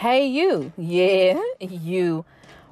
Hey, 0.00 0.28
you. 0.28 0.72
Yeah, 0.78 1.38
you. 1.60 2.24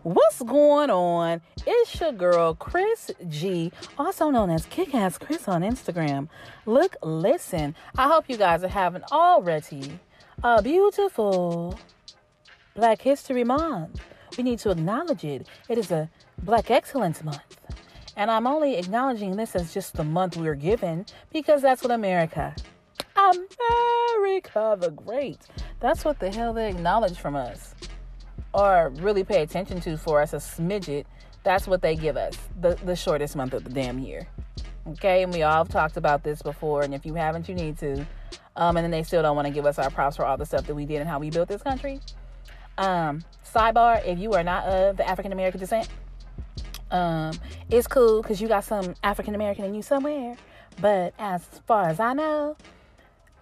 What's 0.02 0.40
going 0.40 0.88
on? 0.88 1.42
It's 1.66 2.00
your 2.00 2.12
girl, 2.12 2.54
Chris 2.54 3.10
G, 3.28 3.70
also 3.98 4.30
known 4.30 4.48
as 4.48 4.64
Kickass 4.64 5.20
Chris 5.20 5.46
on 5.46 5.60
Instagram. 5.60 6.30
Look, 6.64 6.96
listen, 7.02 7.74
I 7.98 8.08
hope 8.08 8.30
you 8.30 8.38
guys 8.38 8.64
are 8.64 8.68
having 8.68 9.02
already 9.12 9.98
a 10.42 10.62
beautiful 10.62 11.78
Black 12.74 13.02
History 13.02 13.44
Month. 13.44 14.00
We 14.38 14.42
need 14.42 14.60
to 14.60 14.70
acknowledge 14.70 15.22
it. 15.22 15.46
It 15.68 15.76
is 15.76 15.90
a 15.90 16.08
Black 16.44 16.70
Excellence 16.70 17.22
Month. 17.22 17.58
And 18.16 18.30
I'm 18.30 18.46
only 18.46 18.78
acknowledging 18.78 19.36
this 19.36 19.54
as 19.54 19.74
just 19.74 19.98
the 19.98 20.02
month 20.02 20.38
we 20.38 20.48
are 20.48 20.54
given 20.54 21.04
because 21.30 21.60
that's 21.60 21.82
what 21.82 21.90
America 21.90 22.56
America 23.28 24.76
the 24.80 24.90
Great. 24.90 25.38
That's 25.80 26.04
what 26.04 26.18
the 26.18 26.30
hell 26.30 26.52
they 26.52 26.68
acknowledge 26.68 27.18
from 27.18 27.36
us. 27.36 27.74
Or 28.54 28.92
really 28.96 29.24
pay 29.24 29.42
attention 29.42 29.80
to 29.82 29.96
for 29.96 30.22
us, 30.22 30.32
a 30.32 30.36
smidget. 30.36 31.04
That's 31.44 31.66
what 31.66 31.82
they 31.82 31.96
give 31.96 32.16
us, 32.16 32.36
the, 32.60 32.76
the 32.84 32.96
shortest 32.96 33.36
month 33.36 33.52
of 33.52 33.64
the 33.64 33.70
damn 33.70 33.98
year. 33.98 34.26
Okay, 34.88 35.22
and 35.22 35.32
we 35.32 35.42
all 35.42 35.64
have 35.64 35.68
talked 35.68 35.96
about 35.96 36.22
this 36.24 36.40
before, 36.40 36.82
and 36.82 36.94
if 36.94 37.04
you 37.04 37.14
haven't, 37.14 37.48
you 37.48 37.54
need 37.54 37.78
to. 37.78 38.06
Um, 38.56 38.76
and 38.76 38.84
then 38.84 38.90
they 38.90 39.02
still 39.02 39.22
don't 39.22 39.36
want 39.36 39.46
to 39.46 39.52
give 39.52 39.66
us 39.66 39.78
our 39.78 39.90
props 39.90 40.16
for 40.16 40.24
all 40.24 40.36
the 40.36 40.46
stuff 40.46 40.66
that 40.66 40.74
we 40.74 40.84
did 40.86 41.00
and 41.00 41.08
how 41.08 41.18
we 41.18 41.30
built 41.30 41.48
this 41.48 41.62
country. 41.62 42.00
Um, 42.78 43.22
sidebar: 43.44 44.04
If 44.04 44.18
you 44.18 44.32
are 44.32 44.42
not 44.42 44.64
of 44.64 44.96
the 44.96 45.08
African 45.08 45.32
American 45.32 45.60
descent, 45.60 45.88
um, 46.90 47.32
it's 47.70 47.86
cool 47.86 48.22
because 48.22 48.40
you 48.40 48.48
got 48.48 48.64
some 48.64 48.94
African 49.02 49.34
American 49.34 49.64
in 49.66 49.74
you 49.74 49.82
somewhere. 49.82 50.36
But 50.80 51.12
as 51.18 51.44
far 51.66 51.88
as 51.88 52.00
I 52.00 52.14
know, 52.14 52.56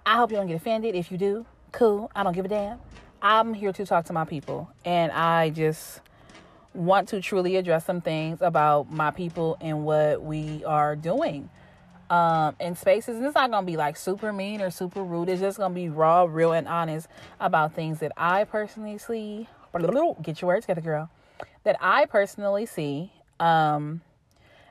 I 0.07 0.15
hope 0.15 0.31
you 0.31 0.37
don't 0.37 0.47
get 0.47 0.55
offended. 0.55 0.95
If 0.95 1.11
you 1.11 1.19
do, 1.19 1.45
cool. 1.73 2.13
I 2.15 2.23
don't 2.23 2.33
give 2.33 2.45
a 2.45 2.49
damn. 2.49 2.79
I'm 3.21 3.53
here 3.53 3.73
to 3.73 3.85
talk 3.85 4.05
to 4.05 4.13
my 4.13 4.25
people, 4.25 4.71
and 4.85 5.11
I 5.11 5.51
just 5.51 6.01
want 6.75 7.09
to 7.09 7.21
truly 7.21 7.57
address 7.57 7.85
some 7.87 8.01
things 8.01 8.41
about 8.41 8.89
my 8.89 9.11
people 9.11 9.57
and 9.61 9.85
what 9.85 10.23
we 10.23 10.65
are 10.65 10.95
doing 10.95 11.51
um, 12.09 12.55
in 12.61 12.77
spaces. 12.77 13.17
And 13.17 13.27
it's 13.27 13.35
not 13.35 13.51
gonna 13.51 13.67
be 13.67 13.77
like 13.77 13.97
super 13.97 14.33
mean 14.33 14.61
or 14.61 14.71
super 14.71 15.03
rude. 15.03 15.29
It's 15.29 15.41
just 15.41 15.59
gonna 15.59 15.75
be 15.75 15.89
raw, 15.89 16.23
real, 16.23 16.53
and 16.53 16.69
honest 16.69 17.09
about 17.41 17.75
things 17.75 17.99
that 17.99 18.13
I 18.17 18.45
personally 18.45 18.99
see. 18.99 19.49
Get 20.23 20.41
your 20.41 20.47
words 20.47 20.67
together, 20.67 20.83
girl. 20.83 21.11
That 21.65 21.79
I 21.81 22.07
personally 22.07 22.67
see 22.67 23.11
um, 23.41 24.03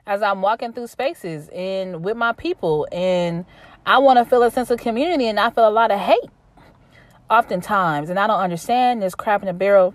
as 0.06 0.22
I'm 0.22 0.40
walking 0.40 0.72
through 0.72 0.86
spaces 0.86 1.50
and 1.52 2.02
with 2.02 2.16
my 2.16 2.32
people 2.32 2.88
and 2.90 3.44
I 3.86 3.98
want 3.98 4.18
to 4.18 4.24
feel 4.24 4.42
a 4.42 4.50
sense 4.50 4.72
of 4.72 4.80
community 4.80 5.28
and 5.28 5.38
I 5.38 5.50
feel 5.50 5.68
a 5.68 5.70
lot 5.70 5.92
of 5.92 6.00
hate 6.00 6.28
oftentimes. 7.30 8.10
And 8.10 8.18
I 8.18 8.26
don't 8.26 8.40
understand 8.40 9.00
this 9.00 9.14
crab 9.14 9.42
in 9.42 9.46
the 9.46 9.52
barrel 9.52 9.94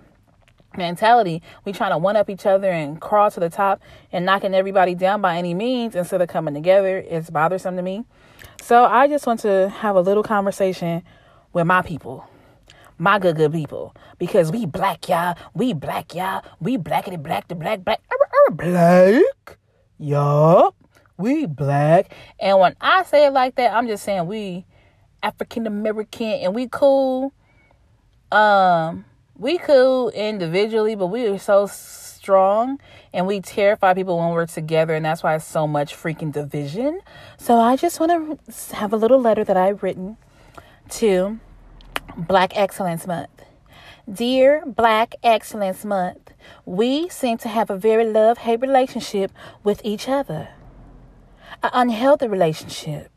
mentality. 0.78 1.42
We 1.66 1.72
trying 1.72 1.90
to 1.90 1.98
one 1.98 2.16
up 2.16 2.30
each 2.30 2.46
other 2.46 2.70
and 2.70 2.98
crawl 2.98 3.30
to 3.32 3.40
the 3.40 3.50
top 3.50 3.82
and 4.10 4.24
knocking 4.24 4.54
everybody 4.54 4.94
down 4.94 5.20
by 5.20 5.36
any 5.36 5.52
means 5.52 5.94
instead 5.94 6.22
of 6.22 6.28
coming 6.28 6.54
together. 6.54 7.04
It's 7.06 7.28
bothersome 7.28 7.76
to 7.76 7.82
me. 7.82 8.06
So 8.62 8.84
I 8.86 9.08
just 9.08 9.26
want 9.26 9.40
to 9.40 9.68
have 9.68 9.94
a 9.94 10.00
little 10.00 10.22
conversation 10.22 11.02
with 11.52 11.66
my 11.66 11.82
people. 11.82 12.26
My 12.96 13.18
good 13.18 13.36
good 13.36 13.52
people. 13.52 13.94
Because 14.18 14.50
we 14.50 14.64
black, 14.64 15.06
y'all. 15.06 15.36
We 15.52 15.74
black, 15.74 16.14
y'all. 16.14 16.42
We 16.60 16.78
blackity 16.78 17.22
black 17.22 17.48
the 17.48 17.56
black 17.56 17.84
black 17.84 18.00
black. 18.56 19.58
Yup 19.98 20.81
we 21.22 21.46
black. 21.46 22.12
And 22.40 22.58
when 22.58 22.74
I 22.80 23.04
say 23.04 23.26
it 23.26 23.30
like 23.30 23.54
that, 23.54 23.72
I'm 23.72 23.86
just 23.86 24.02
saying 24.02 24.26
we 24.26 24.66
African 25.22 25.66
American 25.66 26.26
and 26.26 26.54
we 26.54 26.68
cool. 26.68 27.32
Um, 28.32 29.04
we 29.38 29.58
cool 29.58 30.10
individually, 30.10 30.94
but 30.94 31.06
we 31.06 31.26
are 31.26 31.38
so 31.38 31.66
strong 31.66 32.80
and 33.12 33.26
we 33.26 33.40
terrify 33.40 33.94
people 33.94 34.18
when 34.18 34.30
we're 34.30 34.46
together, 34.46 34.94
and 34.94 35.04
that's 35.04 35.22
why 35.22 35.34
it's 35.34 35.44
so 35.44 35.66
much 35.66 35.94
freaking 35.94 36.32
division. 36.32 37.00
So 37.38 37.58
I 37.58 37.76
just 37.76 38.00
want 38.00 38.38
to 38.48 38.76
have 38.76 38.92
a 38.92 38.96
little 38.96 39.20
letter 39.20 39.44
that 39.44 39.56
I've 39.56 39.82
written 39.82 40.16
to 40.90 41.38
Black 42.16 42.56
Excellence 42.56 43.06
Month. 43.06 43.44
Dear 44.10 44.64
Black 44.66 45.14
Excellence 45.22 45.84
Month, 45.84 46.32
we 46.64 47.08
seem 47.08 47.38
to 47.38 47.48
have 47.48 47.70
a 47.70 47.76
very 47.76 48.06
love 48.06 48.38
hate 48.38 48.60
relationship 48.60 49.30
with 49.62 49.80
each 49.84 50.08
other 50.08 50.48
an 51.62 51.70
unhealthy 51.72 52.28
relationship. 52.28 53.10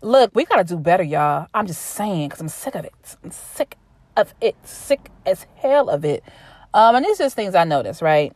Look, 0.00 0.34
we 0.34 0.44
gotta 0.44 0.64
do 0.64 0.76
better, 0.76 1.02
y'all. 1.02 1.48
I'm 1.54 1.66
just 1.66 1.80
saying, 1.80 2.28
because 2.28 2.40
I'm 2.40 2.48
sick 2.48 2.74
of 2.74 2.84
it. 2.84 3.16
I'm 3.22 3.30
sick 3.30 3.76
of 4.16 4.34
it. 4.40 4.56
Sick 4.64 5.10
as 5.24 5.46
hell 5.56 5.88
of 5.88 6.04
it. 6.04 6.22
Um, 6.72 6.96
and 6.96 7.06
it's 7.06 7.18
just 7.18 7.36
things 7.36 7.54
I 7.54 7.64
notice, 7.64 8.02
right? 8.02 8.34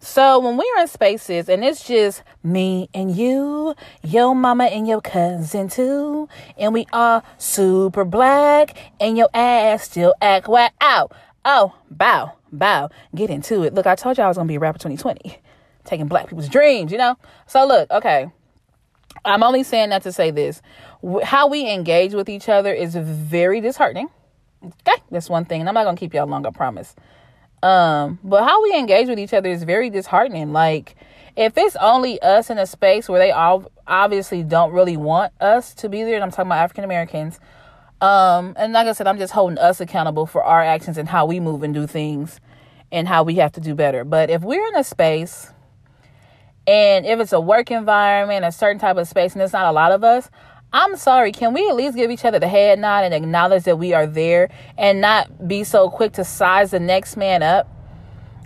So 0.00 0.38
when 0.38 0.56
we're 0.56 0.80
in 0.80 0.88
spaces 0.88 1.48
and 1.48 1.64
it's 1.64 1.86
just 1.86 2.22
me 2.42 2.88
and 2.94 3.14
you, 3.14 3.74
your 4.02 4.34
mama 4.34 4.64
and 4.64 4.88
your 4.88 5.00
cousin 5.00 5.68
too, 5.68 6.28
and 6.56 6.72
we 6.72 6.86
are 6.92 7.22
super 7.38 8.04
black 8.04 8.76
and 8.98 9.18
your 9.18 9.28
ass 9.34 9.84
still 9.84 10.14
act 10.22 10.48
whack 10.48 10.74
out. 10.80 11.12
Oh, 11.44 11.74
bow, 11.90 12.34
bow, 12.50 12.90
get 13.14 13.30
into 13.30 13.62
it. 13.62 13.74
Look, 13.74 13.86
I 13.86 13.94
told 13.94 14.16
you 14.16 14.24
I 14.24 14.28
was 14.28 14.36
gonna 14.36 14.48
be 14.48 14.56
a 14.56 14.60
rapper 14.60 14.78
2020 14.78 15.38
taking 15.84 16.06
black 16.06 16.28
people's 16.28 16.48
dreams, 16.48 16.92
you 16.92 16.98
know? 16.98 17.16
So 17.46 17.66
look, 17.66 17.90
okay. 17.90 18.30
I'm 19.24 19.42
only 19.42 19.62
saying 19.62 19.90
that 19.90 20.02
to 20.04 20.12
say 20.12 20.30
this. 20.30 20.62
How 21.24 21.48
we 21.48 21.70
engage 21.70 22.14
with 22.14 22.28
each 22.28 22.48
other 22.48 22.72
is 22.72 22.94
very 22.94 23.60
disheartening. 23.60 24.08
Okay, 24.64 25.02
that's 25.10 25.28
one 25.28 25.44
thing. 25.44 25.60
And 25.60 25.68
I'm 25.68 25.74
not 25.74 25.84
gonna 25.84 25.96
keep 25.96 26.14
y'all 26.14 26.26
long, 26.26 26.46
I 26.46 26.50
promise. 26.50 26.94
Um, 27.62 28.18
but 28.24 28.44
how 28.44 28.62
we 28.62 28.74
engage 28.74 29.08
with 29.08 29.18
each 29.18 29.34
other 29.34 29.50
is 29.50 29.64
very 29.64 29.90
disheartening. 29.90 30.52
Like, 30.52 30.96
if 31.36 31.56
it's 31.56 31.76
only 31.76 32.20
us 32.22 32.50
in 32.50 32.58
a 32.58 32.66
space 32.66 33.08
where 33.08 33.18
they 33.18 33.30
all 33.30 33.70
obviously 33.86 34.42
don't 34.42 34.72
really 34.72 34.96
want 34.96 35.32
us 35.40 35.74
to 35.74 35.88
be 35.88 36.02
there, 36.02 36.14
and 36.14 36.24
I'm 36.24 36.30
talking 36.30 36.46
about 36.46 36.58
African 36.58 36.84
Americans, 36.84 37.38
um, 38.00 38.54
and 38.56 38.72
like 38.72 38.86
I 38.86 38.92
said, 38.92 39.06
I'm 39.06 39.18
just 39.18 39.32
holding 39.32 39.58
us 39.58 39.80
accountable 39.80 40.26
for 40.26 40.42
our 40.42 40.62
actions 40.62 40.96
and 40.96 41.08
how 41.08 41.26
we 41.26 41.38
move 41.38 41.62
and 41.62 41.74
do 41.74 41.86
things 41.86 42.40
and 42.90 43.06
how 43.06 43.22
we 43.22 43.36
have 43.36 43.52
to 43.52 43.60
do 43.60 43.74
better. 43.74 44.04
But 44.04 44.30
if 44.30 44.42
we're 44.42 44.66
in 44.68 44.76
a 44.76 44.84
space 44.84 45.52
and 46.70 47.04
if 47.04 47.18
it's 47.18 47.32
a 47.32 47.40
work 47.40 47.72
environment, 47.72 48.44
a 48.44 48.52
certain 48.52 48.78
type 48.78 48.96
of 48.96 49.08
space, 49.08 49.32
and 49.32 49.42
it's 49.42 49.52
not 49.52 49.66
a 49.66 49.72
lot 49.72 49.90
of 49.90 50.04
us, 50.04 50.30
I'm 50.72 50.96
sorry, 50.96 51.32
can 51.32 51.52
we 51.52 51.68
at 51.68 51.74
least 51.74 51.96
give 51.96 52.12
each 52.12 52.24
other 52.24 52.38
the 52.38 52.46
head 52.46 52.78
nod 52.78 53.02
and 53.02 53.12
acknowledge 53.12 53.64
that 53.64 53.76
we 53.76 53.92
are 53.92 54.06
there 54.06 54.48
and 54.78 55.00
not 55.00 55.48
be 55.48 55.64
so 55.64 55.90
quick 55.90 56.12
to 56.12 56.24
size 56.24 56.70
the 56.70 56.78
next 56.78 57.16
man 57.16 57.42
up, 57.42 57.68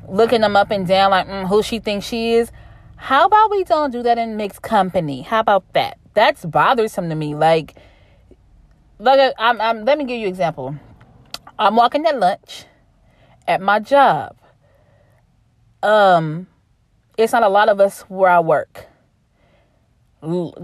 looking 0.09 0.41
them 0.41 0.57
up 0.57 0.71
and 0.71 0.87
down 0.87 1.11
like 1.11 1.29
mm, 1.29 1.47
who 1.47 1.63
she 1.63 1.81
thinks 1.81 2.07
she 2.07 2.33
is? 2.33 2.51
How 2.97 3.27
about 3.27 3.51
we 3.51 3.63
don't 3.63 3.91
do 3.91 4.03
that 4.03 4.17
in 4.17 4.39
mixed 4.39 4.63
company? 4.63 5.21
How 5.21 5.41
about 5.41 5.71
that? 5.75 5.99
That's 6.15 6.47
bothersome 6.47 7.11
to 7.11 7.15
me. 7.15 7.35
Like, 7.35 7.75
look, 8.99 9.35
I'm, 9.39 9.61
I'm, 9.61 9.85
let 9.85 9.99
me 9.99 10.07
give 10.07 10.19
you 10.19 10.29
an 10.29 10.33
example. 10.33 10.77
I'm 11.59 11.77
walking 11.77 12.07
at 12.07 12.19
lunch 12.19 12.65
at 13.47 13.61
my 13.61 13.81
job. 13.81 14.35
Um, 15.83 16.47
it's 17.17 17.33
not 17.33 17.43
a 17.43 17.49
lot 17.49 17.69
of 17.69 17.81
us 17.81 18.03
where 18.03 18.31
I 18.31 18.41
work. 18.41 18.87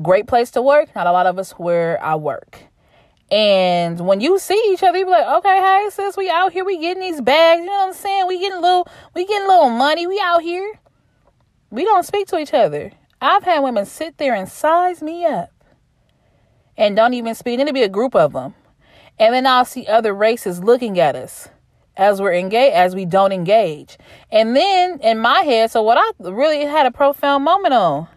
Great 0.02 0.26
place 0.26 0.50
to 0.52 0.62
work, 0.62 0.94
not 0.94 1.06
a 1.06 1.12
lot 1.12 1.26
of 1.26 1.38
us 1.38 1.52
where 1.52 2.02
I 2.02 2.14
work. 2.16 2.58
And 3.30 4.00
when 4.00 4.20
you 4.20 4.38
see 4.38 4.60
each 4.72 4.82
other, 4.82 4.98
you 4.98 5.04
be 5.04 5.10
like, 5.10 5.26
okay, 5.38 5.60
hey 5.60 5.88
sis, 5.90 6.16
we 6.16 6.28
out 6.28 6.52
here, 6.52 6.64
we 6.64 6.78
getting 6.78 7.02
these 7.02 7.20
bags, 7.20 7.60
you 7.60 7.66
know 7.66 7.72
what 7.72 7.88
I'm 7.88 7.94
saying? 7.94 8.26
We 8.26 8.40
getting 8.40 8.60
little 8.60 8.88
we 9.14 9.24
getting 9.26 9.46
little 9.46 9.70
money, 9.70 10.06
we 10.06 10.20
out 10.22 10.42
here. 10.42 10.80
We 11.70 11.84
don't 11.84 12.04
speak 12.04 12.26
to 12.28 12.38
each 12.38 12.52
other. 12.52 12.90
I've 13.20 13.44
had 13.44 13.60
women 13.60 13.86
sit 13.86 14.18
there 14.18 14.34
and 14.34 14.48
size 14.48 15.02
me 15.02 15.24
up 15.24 15.50
and 16.76 16.96
don't 16.96 17.14
even 17.14 17.34
speak. 17.34 17.58
Then 17.58 17.68
it 17.68 17.74
be 17.74 17.82
a 17.82 17.88
group 17.88 18.16
of 18.16 18.32
them. 18.32 18.54
And 19.18 19.34
then 19.34 19.46
I'll 19.46 19.66
see 19.66 19.86
other 19.86 20.14
races 20.14 20.64
looking 20.64 20.98
at 20.98 21.14
us 21.14 21.48
as 22.00 22.20
we're 22.20 22.32
engaged 22.32 22.74
as 22.74 22.94
we 22.94 23.04
don't 23.04 23.30
engage. 23.30 23.98
And 24.32 24.56
then 24.56 24.98
in 25.00 25.18
my 25.18 25.42
head 25.42 25.70
so 25.70 25.82
what 25.82 25.98
i 25.98 26.30
really 26.30 26.64
had 26.64 26.86
a 26.86 26.90
profound 26.90 27.44
moment 27.44 27.74
on 27.74 28.08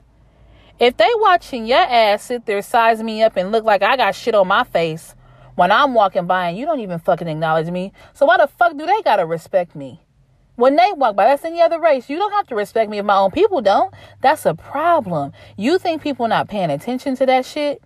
if 0.79 0.95
they 0.97 1.09
watching 1.17 1.65
your 1.65 1.79
ass 1.79 2.23
sit 2.23 2.45
there 2.45 2.61
size 2.61 3.03
me 3.03 3.21
up 3.21 3.35
and 3.35 3.51
look 3.51 3.63
like 3.63 3.83
i 3.83 3.95
got 3.97 4.15
shit 4.15 4.33
on 4.33 4.47
my 4.47 4.63
face 4.63 5.15
when 5.55 5.71
i'm 5.71 5.93
walking 5.93 6.25
by 6.25 6.47
and 6.47 6.57
you 6.57 6.65
don't 6.65 6.79
even 6.79 6.97
fucking 6.97 7.27
acknowledge 7.27 7.69
me 7.69 7.91
so 8.13 8.25
why 8.25 8.37
the 8.37 8.47
fuck 8.47 8.71
do 8.77 8.85
they 8.85 9.01
gotta 9.03 9.25
respect 9.25 9.75
me? 9.75 9.99
When 10.55 10.75
they 10.75 10.91
walk 10.95 11.15
by 11.15 11.25
that's 11.25 11.43
any 11.43 11.61
other 11.61 11.79
race. 11.79 12.09
You 12.09 12.17
don't 12.17 12.31
have 12.31 12.47
to 12.47 12.55
respect 12.55 12.89
me 12.89 12.99
if 12.99 13.05
my 13.05 13.17
own 13.17 13.31
people 13.31 13.61
don't. 13.61 13.93
That's 14.21 14.45
a 14.45 14.53
problem. 14.53 15.33
You 15.57 15.79
think 15.79 16.03
people 16.03 16.27
not 16.27 16.47
paying 16.47 16.69
attention 16.69 17.15
to 17.17 17.25
that 17.25 17.45
shit? 17.45 17.81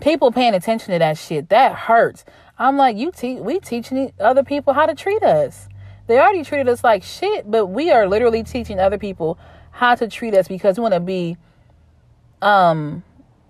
People 0.00 0.32
paying 0.32 0.54
attention 0.54 0.92
to 0.92 0.98
that 0.98 1.16
shit 1.16 1.48
that 1.50 1.72
hurts 1.74 2.24
I'm 2.58 2.76
like, 2.76 2.96
you 2.96 3.10
teach, 3.10 3.38
we 3.38 3.58
teaching 3.60 4.12
other 4.20 4.44
people 4.44 4.72
how 4.72 4.86
to 4.86 4.94
treat 4.94 5.22
us. 5.22 5.68
They 6.06 6.18
already 6.18 6.44
treated 6.44 6.68
us 6.68 6.84
like 6.84 7.02
shit, 7.02 7.50
but 7.50 7.66
we 7.66 7.90
are 7.90 8.08
literally 8.08 8.42
teaching 8.42 8.78
other 8.78 8.98
people 8.98 9.38
how 9.70 9.94
to 9.94 10.08
treat 10.08 10.34
us 10.34 10.48
because 10.48 10.76
we 10.78 10.82
want 10.82 10.94
to 10.94 11.00
be, 11.00 11.36
um, 12.42 13.02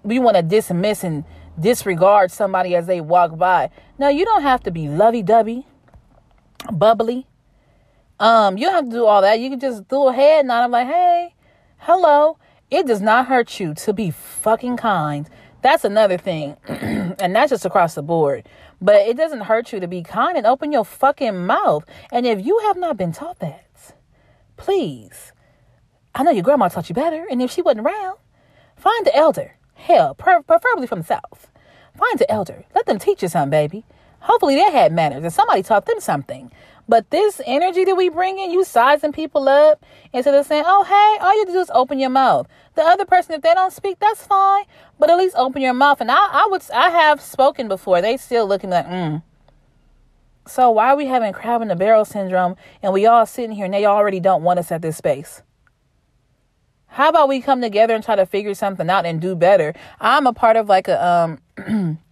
we 0.03 0.19
want 0.19 0.37
to 0.37 0.43
dismiss 0.43 1.05
and 1.05 1.25
disregard 1.59 2.31
somebody 2.31 2.75
as 2.77 2.87
they 2.87 3.01
walk 3.01 3.37
by. 3.37 3.71
Now, 3.99 4.09
you 4.09 4.25
don't 4.25 4.43
have 4.43 4.63
to 4.65 4.71
be 4.71 4.89
lovey 4.89 5.23
dovey. 5.23 5.67
bubbly. 6.73 7.27
Um, 8.21 8.57
you 8.57 8.67
don't 8.67 8.75
have 8.75 8.85
to 8.85 8.91
do 8.91 9.07
all 9.07 9.23
that. 9.23 9.41
You 9.41 9.51
can 9.51 9.61
just 9.61 9.89
do 9.89 10.09
a 10.09 10.13
head 10.13 10.47
nod. 10.47 10.63
I'm 10.63 10.71
like, 10.71 10.87
hey, 10.87 11.35
hello. 11.79 12.39
It 12.71 12.87
does 12.87 13.01
not 13.01 13.27
hurt 13.27 13.59
you 13.61 13.75
to 13.75 13.93
be 13.93 14.11
fucking 14.11 14.77
kind. 14.77 15.29
That's 15.63 15.85
another 15.85 16.19
thing. 16.19 16.57
and 16.69 17.35
that's 17.35 17.51
just 17.51 17.65
across 17.65 17.95
the 17.95 18.03
board. 18.03 18.49
But 18.83 18.97
it 18.97 19.17
doesn't 19.17 19.43
hurt 19.43 19.73
you 19.73 19.79
to 19.79 19.87
be 19.87 20.03
kind 20.03 20.37
and 20.37 20.45
open 20.45 20.73
your 20.73 20.85
fucking 20.85 21.47
mouth. 21.47 21.87
And 22.11 22.27
if 22.27 22.45
you 22.45 22.59
have 22.65 22.77
not 22.77 22.97
been 22.97 23.13
taught 23.13 23.39
that, 23.39 23.95
please, 24.57 25.33
I 26.17 26.25
know 26.25 26.33
your 26.33 26.43
grandma 26.43 26.69
taught 26.69 26.89
you 26.89 26.95
better. 26.95 27.25
And 27.31 27.41
if 27.41 27.53
she 27.53 27.63
wasn't 27.63 27.87
around, 27.87 28.19
find 28.77 29.07
the 29.07 29.15
elder. 29.15 29.57
Hell, 29.75 30.15
preferably 30.15 30.89
from 30.89 30.99
the 30.99 31.07
South. 31.07 31.49
Find 31.97 32.19
the 32.19 32.31
elder. 32.31 32.65
Let 32.75 32.87
them 32.87 32.99
teach 32.99 33.23
you 33.23 33.29
something, 33.29 33.51
baby. 33.51 33.85
Hopefully 34.23 34.55
they 34.55 34.71
had 34.71 34.93
manners 34.93 35.25
and 35.25 35.33
somebody 35.33 35.63
taught 35.63 35.87
them 35.87 36.01
something. 36.01 36.51
But 36.89 37.11
this 37.11 37.41
energy 37.47 37.85
that 37.85 37.95
we 37.97 38.09
bring 38.09 38.39
in, 38.39 38.51
you 38.51 38.65
sizing 38.65 39.13
people 39.13 39.49
up 39.49 39.85
instead 40.13 40.35
of 40.35 40.47
saying, 40.47 40.65
oh, 40.67 40.85
hey, 40.85 41.25
all 41.25 41.33
you 41.33 41.41
have 41.41 41.49
to 41.49 41.53
do 41.53 41.61
is 41.61 41.71
open 41.75 41.99
your 41.99 42.11
mouth. 42.11 42.47
The 42.75 42.83
other 42.83 43.05
person, 43.05 43.35
if 43.35 43.43
they 43.43 43.55
don't 43.55 43.73
speak, 43.73 43.99
that's 43.99 44.27
fine. 44.27 44.65
But 44.99 45.11
at 45.11 45.17
least 45.17 45.37
open 45.37 45.63
your 45.63 45.75
mouth. 45.75 46.01
And 46.01 46.11
I, 46.11 46.17
I 46.17 46.49
would, 46.51 46.63
I 46.73 46.91
have 46.91 47.21
spoken 47.21 47.69
before. 47.69 48.01
They 48.01 48.17
still 48.17 48.47
looking 48.47 48.71
like, 48.71 48.87
mm. 48.87 49.23
So 50.47 50.71
why 50.71 50.91
are 50.91 50.97
we 50.97 51.07
having 51.07 51.33
crab 51.33 51.63
in 51.63 51.69
the 51.69 51.77
barrel 51.77 52.05
syndrome 52.05 52.57
and 52.83 52.93
we 52.93 53.07
all 53.07 53.27
sitting 53.27 53.53
here 53.53 53.65
and 53.65 53.75
they 53.75 53.87
already 53.87 54.19
don't 54.21 54.43
want 54.43 54.59
us 54.59 54.73
at 54.73 54.83
this 54.83 54.97
space? 54.97 55.43
How 56.87 57.09
about 57.09 57.29
we 57.29 57.41
come 57.41 57.61
together 57.61 57.95
and 57.95 58.05
try 58.05 58.17
to 58.17 58.27
figure 58.27 58.55
something 58.55 58.91
out 58.91 59.07
and 59.07 59.21
do 59.21 59.35
better? 59.35 59.73
I'm 60.01 60.27
a 60.27 60.33
part 60.33 60.57
of 60.57 60.69
like 60.69 60.89
a 60.89 61.39
um 61.67 61.99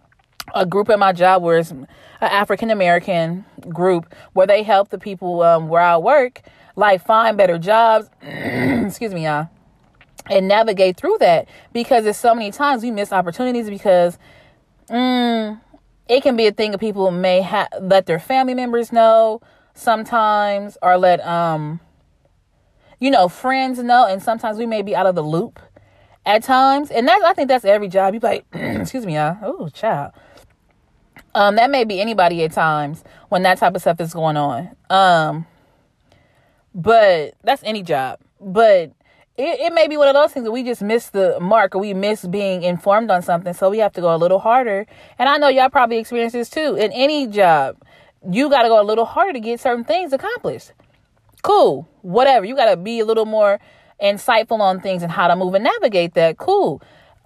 a 0.53 0.65
group 0.65 0.89
at 0.89 0.99
my 0.99 1.13
job 1.13 1.41
where 1.41 1.57
it's 1.57 1.71
an 1.71 1.87
African 2.21 2.69
American 2.69 3.45
group 3.69 4.13
where 4.33 4.47
they 4.47 4.63
help 4.63 4.89
the 4.89 4.97
people 4.97 5.41
um, 5.41 5.67
where 5.67 5.81
I 5.81 5.97
work 5.97 6.41
like 6.75 7.05
find 7.05 7.37
better 7.37 7.57
jobs. 7.57 8.09
Excuse 8.21 9.13
me, 9.13 9.25
y'all. 9.25 9.49
And 10.29 10.47
navigate 10.47 10.97
through 10.97 11.17
that 11.19 11.47
because 11.73 12.03
there's 12.03 12.17
so 12.17 12.35
many 12.35 12.51
times 12.51 12.83
we 12.83 12.91
miss 12.91 13.11
opportunities 13.11 13.69
because 13.69 14.17
mm, 14.89 15.59
it 16.07 16.21
can 16.21 16.35
be 16.35 16.47
a 16.47 16.51
thing 16.51 16.71
that 16.71 16.77
people 16.77 17.09
may 17.11 17.41
have 17.41 17.67
let 17.81 18.05
their 18.05 18.19
family 18.19 18.53
members 18.53 18.91
know 18.91 19.41
sometimes 19.73 20.77
or 20.81 20.97
let 20.97 21.25
um 21.25 21.79
you 22.99 23.09
know 23.09 23.27
friends 23.29 23.79
know 23.79 24.05
and 24.05 24.21
sometimes 24.21 24.57
we 24.57 24.65
may 24.65 24.81
be 24.81 24.95
out 24.95 25.05
of 25.05 25.15
the 25.15 25.23
loop 25.23 25.59
at 26.25 26.43
times 26.43 26.91
and 26.91 27.07
that's 27.07 27.23
i 27.23 27.33
think 27.33 27.47
that's 27.47 27.63
every 27.63 27.87
job 27.87 28.13
you 28.13 28.19
like 28.19 28.45
excuse 28.53 29.05
me 29.05 29.15
y'all 29.15 29.37
oh 29.41 29.69
child 29.69 30.11
um, 31.33 31.55
that 31.55 31.69
may 31.69 31.83
be 31.83 32.01
anybody 32.01 32.43
at 32.43 32.51
times 32.51 33.03
when 33.29 33.43
that 33.43 33.57
type 33.57 33.75
of 33.75 33.81
stuff 33.81 33.99
is 33.99 34.13
going 34.13 34.37
on. 34.37 34.75
Um, 34.89 35.45
but 36.73 37.35
that's 37.43 37.63
any 37.63 37.83
job. 37.83 38.19
But 38.39 38.91
it, 39.37 39.59
it 39.59 39.73
may 39.73 39.87
be 39.87 39.97
one 39.97 40.07
of 40.07 40.13
those 40.13 40.31
things 40.31 40.43
that 40.45 40.51
we 40.51 40.63
just 40.63 40.81
miss 40.81 41.09
the 41.09 41.39
mark 41.39 41.75
or 41.75 41.79
we 41.79 41.93
miss 41.93 42.25
being 42.25 42.63
informed 42.63 43.11
on 43.11 43.21
something. 43.21 43.53
So 43.53 43.69
we 43.69 43.79
have 43.79 43.93
to 43.93 44.01
go 44.01 44.13
a 44.13 44.17
little 44.17 44.39
harder. 44.39 44.85
And 45.17 45.29
I 45.29 45.37
know 45.37 45.47
y'all 45.47 45.69
probably 45.69 45.97
experience 45.97 46.33
this 46.33 46.49
too. 46.49 46.75
In 46.75 46.91
any 46.91 47.27
job, 47.27 47.77
you 48.29 48.49
got 48.49 48.63
to 48.63 48.69
go 48.69 48.81
a 48.81 48.83
little 48.83 49.05
harder 49.05 49.33
to 49.33 49.39
get 49.39 49.59
certain 49.59 49.83
things 49.83 50.13
accomplished. 50.13 50.73
Cool. 51.43 51.87
Whatever. 52.01 52.45
You 52.45 52.55
got 52.55 52.69
to 52.69 52.77
be 52.77 52.99
a 52.99 53.05
little 53.05 53.25
more 53.25 53.59
insightful 54.01 54.59
on 54.59 54.79
things 54.79 55.03
and 55.03 55.11
how 55.11 55.27
to 55.27 55.35
move 55.35 55.53
and 55.53 55.63
navigate 55.63 56.13
that. 56.15 56.37
Cool. 56.37 56.81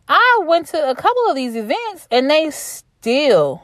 I 0.08 0.44
went 0.46 0.68
to 0.68 0.90
a 0.90 0.96
couple 0.96 1.28
of 1.28 1.36
these 1.36 1.56
events 1.56 2.08
and 2.12 2.30
they 2.30 2.51
still 2.51 3.63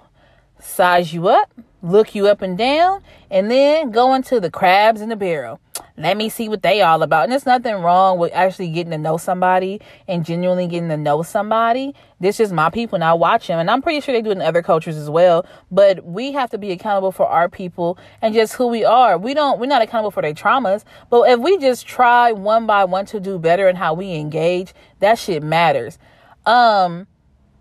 size 0.62 1.14
you 1.14 1.28
up, 1.28 1.52
look 1.82 2.14
you 2.16 2.28
up 2.28 2.42
and 2.42 2.58
down, 2.58 3.02
and 3.30 3.50
then 3.50 3.92
go 3.92 4.14
into 4.14 4.40
the 4.40 4.52
crabs 4.52 5.02
in 5.02 5.10
the 5.10 5.16
barrel. 5.16 5.60
Let 5.98 6.18
me 6.18 6.30
see 6.30 6.50
what 6.50 6.64
they 6.64 6.82
all 6.82 7.04
about. 7.04 7.24
And 7.24 7.32
there's 7.32 7.46
nothing 7.46 7.76
wrong 7.76 8.18
with 8.18 8.32
actually 8.34 8.70
getting 8.70 8.92
to 8.92 8.98
know 8.98 9.18
somebody 9.18 9.82
and 10.08 10.26
genuinely 10.26 10.68
getting 10.68 10.90
to 10.90 10.98
know 10.98 11.22
somebody. 11.22 11.94
This 12.20 12.40
is 12.40 12.52
my 12.52 12.70
people 12.70 12.96
and 12.96 13.04
I 13.04 13.14
watch 13.14 13.48
them. 13.48 13.60
And 13.60 13.70
I'm 13.70 13.82
pretty 13.82 14.00
sure 14.00 14.14
they 14.14 14.22
do 14.22 14.32
it 14.32 14.38
in 14.38 14.42
other 14.42 14.62
cultures 14.62 14.98
as 14.98 15.10
well. 15.10 15.46
But 15.70 16.06
we 16.06 16.32
have 16.32 16.50
to 16.52 16.58
be 16.58 16.72
accountable 16.72 17.12
for 17.12 17.28
our 17.28 17.50
people 17.50 17.98
and 18.22 18.34
just 18.34 18.54
who 18.54 18.68
we 18.68 18.84
are. 18.84 19.18
We 19.18 19.34
don't, 19.34 19.60
we're 19.60 19.68
not 19.68 19.82
accountable 19.82 20.12
for 20.12 20.22
their 20.22 20.34
traumas. 20.34 20.84
But 21.10 21.30
if 21.30 21.40
we 21.40 21.58
just 21.58 21.86
try 21.86 22.32
one 22.32 22.66
by 22.66 22.86
one 22.86 23.06
to 23.08 23.20
do 23.20 23.38
better 23.38 23.68
in 23.68 23.76
how 23.76 23.94
we 23.94 24.14
engage, 24.14 24.74
that 25.00 25.20
shit 25.20 25.44
matters. 25.44 26.00
Um, 26.46 27.08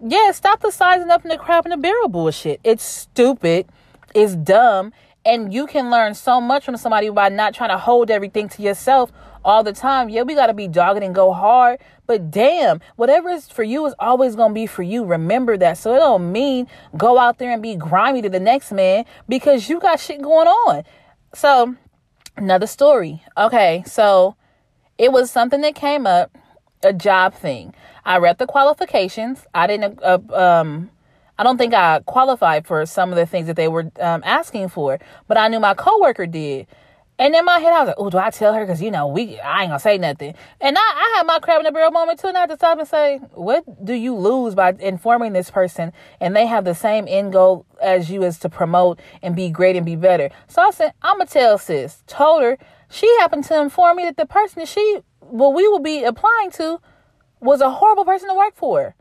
yeah, 0.03 0.31
stop 0.33 0.61
the 0.61 0.71
sizing 0.71 1.11
up 1.11 1.23
and 1.23 1.31
the 1.31 1.39
crab 1.39 1.67
in 1.67 1.71
the 1.71 1.77
barrel 1.77 2.09
bullshit. 2.09 2.61
It's 2.65 2.85
stupid. 2.85 3.67
It's 4.15 4.35
dumb. 4.35 4.93
And 5.25 5.53
you 5.53 5.67
can 5.67 5.91
learn 5.91 6.15
so 6.15 6.41
much 6.41 6.65
from 6.65 6.77
somebody 6.77 7.11
by 7.11 7.29
not 7.29 7.55
trying 7.55 7.71
to 7.71 7.79
hold 7.79 8.11
everything 8.11 8.49
to 8.51 8.63
yourself 8.63 9.13
all 9.45 9.63
the 9.63 9.73
time. 9.73 10.09
Yeah, 10.09 10.23
we 10.23 10.35
got 10.35 10.47
to 10.47 10.55
be 10.55 10.69
dogged 10.69 11.03
and 11.03 11.15
go 11.15 11.33
hard. 11.33 11.79
But 12.07 12.31
damn, 12.31 12.81
whatever 12.97 13.29
is 13.29 13.49
for 13.49 13.63
you 13.63 13.87
is 13.87 13.95
always 13.99 14.35
going 14.35 14.51
to 14.51 14.55
be 14.55 14.67
for 14.67 14.83
you. 14.83 15.05
Remember 15.05 15.57
that. 15.59 15.79
So 15.79 15.95
it 15.95 15.99
don't 15.99 16.33
mean 16.33 16.67
go 16.97 17.19
out 17.19 17.39
there 17.39 17.53
and 17.53 17.63
be 17.63 17.77
grimy 17.77 18.23
to 18.23 18.29
the 18.29 18.41
next 18.41 18.73
man 18.73 19.05
because 19.29 19.69
you 19.69 19.79
got 19.79 20.01
shit 20.01 20.23
going 20.23 20.49
on. 20.49 20.85
So 21.35 21.77
another 22.37 22.67
story. 22.67 23.23
Okay. 23.37 23.85
So 23.87 24.37
it 24.99 25.13
was 25.13 25.31
something 25.31 25.61
that 25.61 25.75
came 25.75 26.07
up, 26.07 26.37
a 26.83 26.93
job 26.93 27.35
thing. 27.35 27.75
I 28.11 28.19
read 28.19 28.39
the 28.39 28.47
qualifications. 28.47 29.47
I 29.55 29.69
didn't, 29.69 30.03
uh, 30.03 30.19
um, 30.33 30.91
I 31.39 31.45
don't 31.45 31.59
think 31.59 31.73
I 31.73 32.01
qualified 32.01 32.67
for 32.67 32.85
some 32.85 33.11
of 33.11 33.17
the 33.17 33.25
things 33.25 33.47
that 33.47 33.55
they 33.55 33.69
were 33.69 33.89
um, 34.01 34.23
asking 34.25 34.71
for, 34.71 34.99
but 35.29 35.37
I 35.39 35.47
knew 35.47 35.61
my 35.61 35.75
coworker 35.75 36.27
did. 36.27 36.67
And 37.21 37.37
in 37.37 37.45
my 37.45 37.61
head, 37.61 37.73
I 37.73 37.79
was 37.81 37.87
like, 37.87 37.97
"Oh, 37.99 38.11
do 38.11 38.19
I 38.19 38.31
tell 38.31 38.53
her? 38.53 38.63
Because 38.63 38.83
you 38.83 38.91
know, 38.91 39.07
we 39.07 39.39
I 39.39 39.61
ain't 39.63 39.69
gonna 39.69 39.79
say 39.79 39.97
nothing." 39.97 40.35
And 40.61 40.77
I, 40.77 40.81
I 40.81 41.15
had 41.19 41.27
my 41.27 41.39
crab 41.39 41.61
in 41.61 41.67
the 41.67 41.71
barrel 41.71 41.93
moment 41.93 42.19
too, 42.19 42.27
and 42.27 42.37
I 42.37 42.41
had 42.41 42.51
to 42.51 42.57
stop 42.57 42.81
and 42.81 42.89
say, 42.89 43.19
"What 43.35 43.85
do 43.85 43.95
you 43.95 44.17
lose 44.17 44.57
by 44.57 44.75
informing 44.81 45.33
this 45.33 45.51
person, 45.51 45.93
and 46.19 46.35
they 46.35 46.47
have 46.47 46.65
the 46.65 46.75
same 46.75 47.05
end 47.07 47.33
goal 47.33 47.65
as 47.81 48.11
you, 48.11 48.25
is 48.25 48.41
to 48.41 48.49
promote 48.49 48.99
and 49.23 49.37
be 49.37 49.51
great 49.51 49.77
and 49.77 49.87
be 49.87 49.95
better?" 49.95 50.31
So 50.49 50.63
I 50.63 50.71
said, 50.73 50.95
"I'm 51.03 51.19
gonna 51.19 51.31
tell 51.31 51.59
sis." 51.59 52.03
Told 52.09 52.43
her 52.43 52.59
she 52.91 53.07
happened 53.21 53.45
to 53.45 53.61
inform 53.61 53.99
me 53.99 54.05
that 54.07 54.17
the 54.17 54.27
person 54.27 54.61
that 54.61 54.69
she, 54.69 55.01
well, 55.21 55.53
we 55.53 55.69
will 55.69 55.79
be 55.79 56.03
applying 56.03 56.51
to, 56.53 56.81
was 57.41 57.61
a 57.61 57.71
horrible 57.71 58.05
person 58.05 58.29
to 58.29 58.35
work 58.35 58.55
for. 58.55 58.95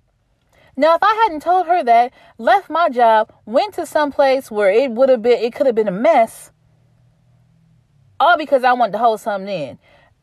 Now, 0.76 0.96
if 0.96 1.04
I 1.04 1.14
hadn't 1.26 1.42
told 1.42 1.68
her 1.68 1.84
that, 1.84 2.14
left 2.38 2.70
my 2.70 2.90
job, 2.90 3.34
went 3.46 3.74
to 3.74 3.86
some 3.86 4.12
place 4.12 4.50
where 4.50 4.72
it 4.72 4.92
would 4.92 5.10
have 5.10 5.22
been, 5.22 5.40
it 5.40 5.54
could 5.54 5.66
have 5.66 5.76
been 5.76 5.90
a 5.90 5.92
mess, 5.92 6.52
all 8.20 8.38
because 8.38 8.64
I 8.64 8.74
wanted 8.74 8.94
to 8.94 8.98
hold 8.98 9.20
something 9.20 9.50
in. 9.50 9.80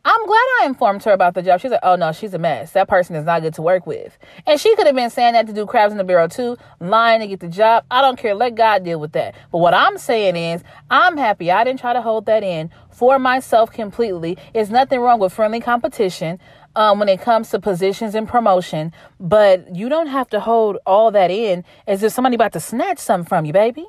I'm 0.08 0.24
glad 0.24 0.38
I 0.62 0.66
informed 0.66 1.02
her 1.02 1.10
about 1.10 1.34
the 1.34 1.42
job. 1.42 1.60
She's 1.60 1.72
like, 1.72 1.80
oh 1.82 1.96
no, 1.96 2.12
she's 2.12 2.32
a 2.32 2.38
mess. 2.38 2.70
That 2.72 2.86
person 2.86 3.16
is 3.16 3.24
not 3.24 3.42
good 3.42 3.54
to 3.54 3.62
work 3.62 3.88
with. 3.88 4.16
And 4.46 4.60
she 4.60 4.76
could 4.76 4.86
have 4.86 4.94
been 4.94 5.10
saying 5.10 5.32
that 5.32 5.48
to 5.48 5.52
do 5.52 5.66
crabs 5.66 5.90
in 5.90 5.98
the 5.98 6.04
barrel 6.04 6.28
too, 6.28 6.56
lying 6.78 7.20
to 7.22 7.26
get 7.26 7.40
the 7.40 7.48
job. 7.48 7.84
I 7.90 8.02
don't 8.02 8.16
care. 8.16 8.32
Let 8.32 8.54
God 8.54 8.84
deal 8.84 9.00
with 9.00 9.12
that. 9.12 9.34
But 9.50 9.58
what 9.58 9.74
I'm 9.74 9.98
saying 9.98 10.36
is, 10.36 10.62
I'm 10.90 11.16
happy 11.16 11.50
I 11.50 11.64
didn't 11.64 11.80
try 11.80 11.92
to 11.92 12.00
hold 12.00 12.26
that 12.26 12.44
in 12.44 12.70
for 12.92 13.18
myself 13.18 13.72
completely. 13.72 14.38
It's 14.54 14.70
nothing 14.70 15.00
wrong 15.00 15.18
with 15.18 15.32
friendly 15.32 15.58
competition 15.58 16.38
um, 16.76 16.98
when 16.98 17.08
it 17.08 17.20
comes 17.20 17.50
to 17.50 17.58
positions 17.58 18.14
and 18.14 18.28
promotion, 18.28 18.92
but 19.18 19.74
you 19.74 19.88
don't 19.88 20.06
have 20.06 20.28
to 20.28 20.38
hold 20.38 20.76
all 20.86 21.10
that 21.10 21.30
in 21.30 21.64
as 21.88 22.02
if 22.02 22.12
somebody 22.12 22.36
about 22.36 22.52
to 22.52 22.60
snatch 22.60 22.98
something 22.98 23.26
from 23.26 23.44
you, 23.46 23.52
baby. 23.52 23.86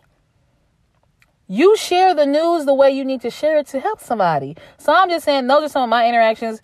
You 1.50 1.78
share 1.78 2.16
the 2.16 2.26
news 2.26 2.66
the 2.66 2.74
way 2.74 2.90
you 2.90 3.06
need 3.06 3.22
to 3.22 3.30
share 3.30 3.58
it 3.58 3.68
to 3.68 3.80
help 3.80 4.02
somebody. 4.02 4.56
So 4.78 4.94
I'm 4.94 5.10
just 5.10 5.26
saying, 5.26 5.48
those 5.48 5.64
are 5.64 5.70
some 5.70 5.84
of 5.84 5.90
my 5.90 6.08
interactions 6.08 6.62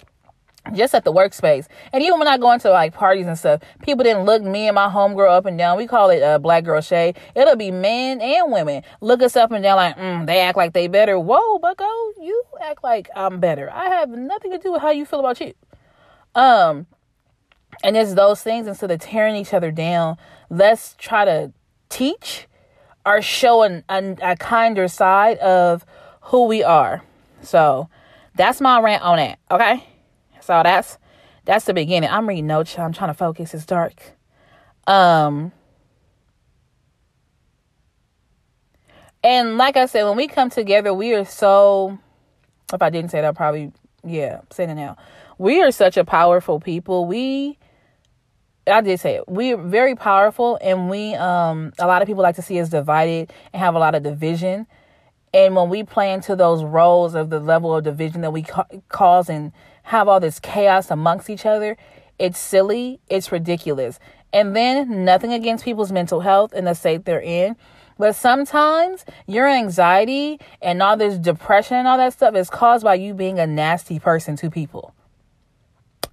just 0.74 0.96
at 0.96 1.04
the 1.04 1.12
workspace. 1.12 1.68
And 1.92 2.02
even 2.04 2.20
when 2.20 2.28
I 2.28 2.38
go 2.38 2.52
into 2.52 2.70
like 2.70 2.94
parties 2.94 3.28
and 3.28 3.38
stuff, 3.38 3.62
people 3.82 4.04
didn't 4.04 4.24
look 4.24 4.42
me 4.42 4.68
and 4.68 4.76
my 4.76 4.88
homegirl 4.88 5.30
up 5.30 5.46
and 5.46 5.58
down. 5.58 5.78
We 5.78 5.88
call 5.88 6.10
it 6.10 6.22
uh, 6.24 6.40
black 6.40 6.64
girl 6.64 6.82
shade. 6.82 7.18
It'll 7.36 7.58
be 7.58 7.72
men 7.72 8.22
and 8.22 8.52
women 8.52 8.84
look 9.02 9.22
us 9.22 9.36
up 9.36 9.52
and 9.52 9.62
down 9.62 9.76
like, 9.76 9.98
mm, 9.98 10.26
they 10.26 10.40
act 10.40 10.58
like 10.58 10.74
they 10.74 10.88
better. 10.88 11.20
Whoa, 11.20 11.60
bucko, 11.60 11.86
you 12.22 12.44
act 12.62 12.84
like 12.84 13.10
I'm 13.14 13.40
better. 13.42 13.70
I 13.72 13.86
have 13.90 14.10
nothing 14.10 14.52
to 14.52 14.58
do 14.58 14.72
with 14.72 14.82
how 14.82 14.92
you 14.92 15.06
feel 15.06 15.20
about 15.20 15.42
you. 15.42 15.54
Um, 16.36 16.88
and 17.84 17.98
it's 17.98 18.14
those 18.14 18.42
things 18.42 18.68
instead 18.68 18.92
of 18.92 19.00
tearing 19.00 19.36
each 19.36 19.54
other 19.54 19.72
down, 19.72 20.18
let's 20.50 20.96
try 20.98 21.26
to 21.26 21.52
teach 21.90 22.48
or 23.06 23.22
show 23.22 23.64
an, 23.64 23.84
a, 23.90 24.16
a 24.22 24.36
kinder 24.38 24.88
side 24.88 25.38
of 25.40 25.86
who 26.22 26.46
we 26.48 26.64
are. 26.64 27.04
So 27.42 27.90
that's 28.36 28.62
my 28.62 28.80
rant 28.80 29.04
on 29.04 29.18
that. 29.18 29.40
Okay. 29.52 29.86
So 30.42 30.62
that's 30.64 30.98
that's 31.46 31.66
the 31.66 31.74
beginning. 31.74 32.10
I'm 32.10 32.28
reading 32.28 32.48
notes. 32.48 32.78
I'm 32.80 32.94
trying 32.94 33.10
to 33.10 33.14
focus. 33.14 33.54
It's 33.54 33.66
dark. 33.66 33.94
Um 34.88 35.52
and 39.24 39.58
like 39.58 39.78
I 39.78 39.86
said, 39.86 40.04
when 40.06 40.18
we 40.18 40.28
come 40.28 40.50
together, 40.50 40.94
we 40.94 41.14
are 41.14 41.26
so 41.26 42.00
if 42.74 42.82
I 42.82 42.90
didn't 42.90 43.12
say 43.12 43.22
that, 43.22 43.36
probably 43.36 43.72
yeah, 44.06 44.42
saying 44.52 44.70
it 44.70 44.76
now 44.76 44.98
we 45.38 45.62
are 45.62 45.72
such 45.72 45.98
a 45.98 46.04
powerful 46.04 46.60
people. 46.60 47.06
We 47.06 47.58
I 48.66 48.80
did 48.80 49.00
say 49.00 49.16
it. 49.16 49.28
We're 49.28 49.58
very 49.58 49.96
powerful 49.96 50.58
and 50.62 50.90
we 50.90 51.16
um 51.16 51.74
a 51.80 51.88
lot 51.88 52.02
of 52.02 52.08
people 52.08 52.24
like 52.24 52.36
to 52.36 52.42
see 52.42 52.60
us 52.60 52.70
divided 52.70 53.32
and 53.52 53.60
have 53.60 53.76
a 53.76 53.80
lot 53.80 53.96
of 53.96 54.04
division. 54.04 54.68
And 55.34 55.56
when 55.56 55.70
we 55.70 55.84
play 55.84 56.14
into 56.14 56.36
those 56.36 56.64
roles 56.64 57.16
of 57.16 57.30
the 57.30 57.40
level 57.40 57.76
of 57.76 57.84
division 57.84 58.22
that 58.22 58.32
we 58.32 58.44
ca- 58.44 58.68
cause 58.88 59.30
and 59.30 59.52
have 59.84 60.08
all 60.08 60.20
this 60.20 60.40
chaos 60.40 60.92
amongst 60.92 61.30
each 61.30 61.46
other, 61.46 61.76
it's 62.20 62.38
silly, 62.38 63.00
it's 63.10 63.32
ridiculous. 63.32 64.00
And 64.32 64.56
then 64.56 65.04
nothing 65.04 65.34
against 65.34 65.66
people's 65.66 65.92
mental 65.92 66.22
health 66.22 66.54
and 66.54 66.68
the 66.68 66.74
state 66.74 67.06
they're 67.06 67.22
in. 67.22 67.56
But 67.98 68.16
sometimes 68.16 69.06
your 69.28 69.48
anxiety 69.48 70.40
and 70.62 70.82
all 70.82 70.98
this 70.98 71.18
depression 71.18 71.78
and 71.78 71.88
all 71.88 71.98
that 71.98 72.14
stuff 72.14 72.36
is 72.36 72.50
caused 72.50 72.84
by 72.84 72.96
you 72.96 73.14
being 73.14 73.40
a 73.40 73.48
nasty 73.48 74.00
person 74.00 74.36
to 74.38 74.50
people. 74.50 74.94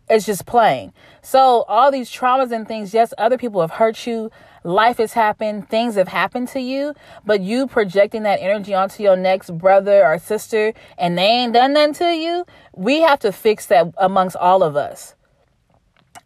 It's 0.09 0.26
just 0.26 0.44
plain. 0.44 0.92
So, 1.23 1.62
all 1.68 1.92
these 1.92 2.11
traumas 2.11 2.50
and 2.50 2.66
things, 2.66 2.92
yes, 2.92 3.14
other 3.16 3.38
people 3.38 3.61
have 3.61 3.70
hurt 3.70 4.06
you, 4.06 4.30
life 4.64 4.99
has 4.99 5.12
happened, 5.12 5.68
things 5.68 5.94
have 5.94 6.09
happened 6.09 6.49
to 6.49 6.61
you, 6.61 6.94
but 7.25 7.40
you 7.40 7.66
projecting 7.66 8.25
that 8.25 8.40
energy 8.40 8.75
onto 8.75 9.02
your 9.02 9.16
next 9.16 9.56
brother 9.56 10.04
or 10.04 10.18
sister 10.18 10.73
and 10.99 11.16
they 11.16 11.23
ain't 11.23 11.54
done 11.54 11.75
nothing 11.75 11.94
to 11.94 12.12
you, 12.12 12.44
we 12.75 13.00
have 13.00 13.20
to 13.20 13.32
fix 13.32 13.66
that 13.66 13.92
amongst 13.99 14.37
all 14.37 14.62
of 14.62 14.76
us. 14.76 15.14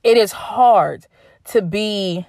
It 0.03 0.17
is 0.17 0.33
hard 0.33 1.07
to 1.47 1.63
be 1.63 2.27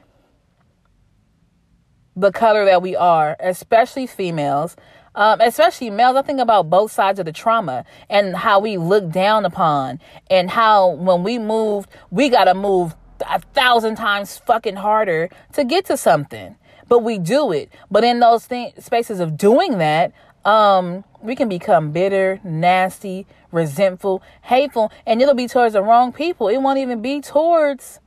the 2.15 2.31
color 2.31 2.65
that 2.65 2.81
we 2.81 2.95
are, 2.95 3.35
especially 3.39 4.07
females, 4.07 4.75
um, 5.15 5.41
especially 5.41 5.89
males. 5.89 6.15
I 6.15 6.21
think 6.21 6.39
about 6.39 6.69
both 6.69 6.91
sides 6.91 7.19
of 7.19 7.25
the 7.25 7.31
trauma 7.31 7.85
and 8.09 8.35
how 8.35 8.59
we 8.59 8.77
look 8.77 9.09
down 9.09 9.45
upon, 9.45 9.99
and 10.29 10.51
how 10.51 10.89
when 10.89 11.23
we 11.23 11.39
move, 11.39 11.87
we 12.11 12.29
got 12.29 12.43
to 12.43 12.53
move 12.53 12.95
a 13.29 13.39
thousand 13.53 13.95
times 13.95 14.37
fucking 14.37 14.75
harder 14.75 15.29
to 15.53 15.63
get 15.63 15.85
to 15.85 15.97
something. 15.97 16.55
But 16.87 16.99
we 16.99 17.17
do 17.17 17.51
it. 17.51 17.71
But 17.89 18.03
in 18.03 18.19
those 18.19 18.45
th- 18.47 18.75
spaces 18.77 19.19
of 19.19 19.37
doing 19.37 19.79
that, 19.79 20.11
um, 20.43 21.03
we 21.19 21.35
can 21.35 21.49
become 21.49 21.91
bitter, 21.91 22.39
nasty, 22.43 23.25
resentful, 23.51 24.21
hateful, 24.43 24.91
and 25.07 25.19
it'll 25.19 25.33
be 25.33 25.47
towards 25.47 25.73
the 25.73 25.81
wrong 25.81 26.13
people. 26.13 26.47
It 26.47 26.57
won't 26.57 26.77
even 26.77 27.01
be 27.01 27.21
towards, 27.21 27.99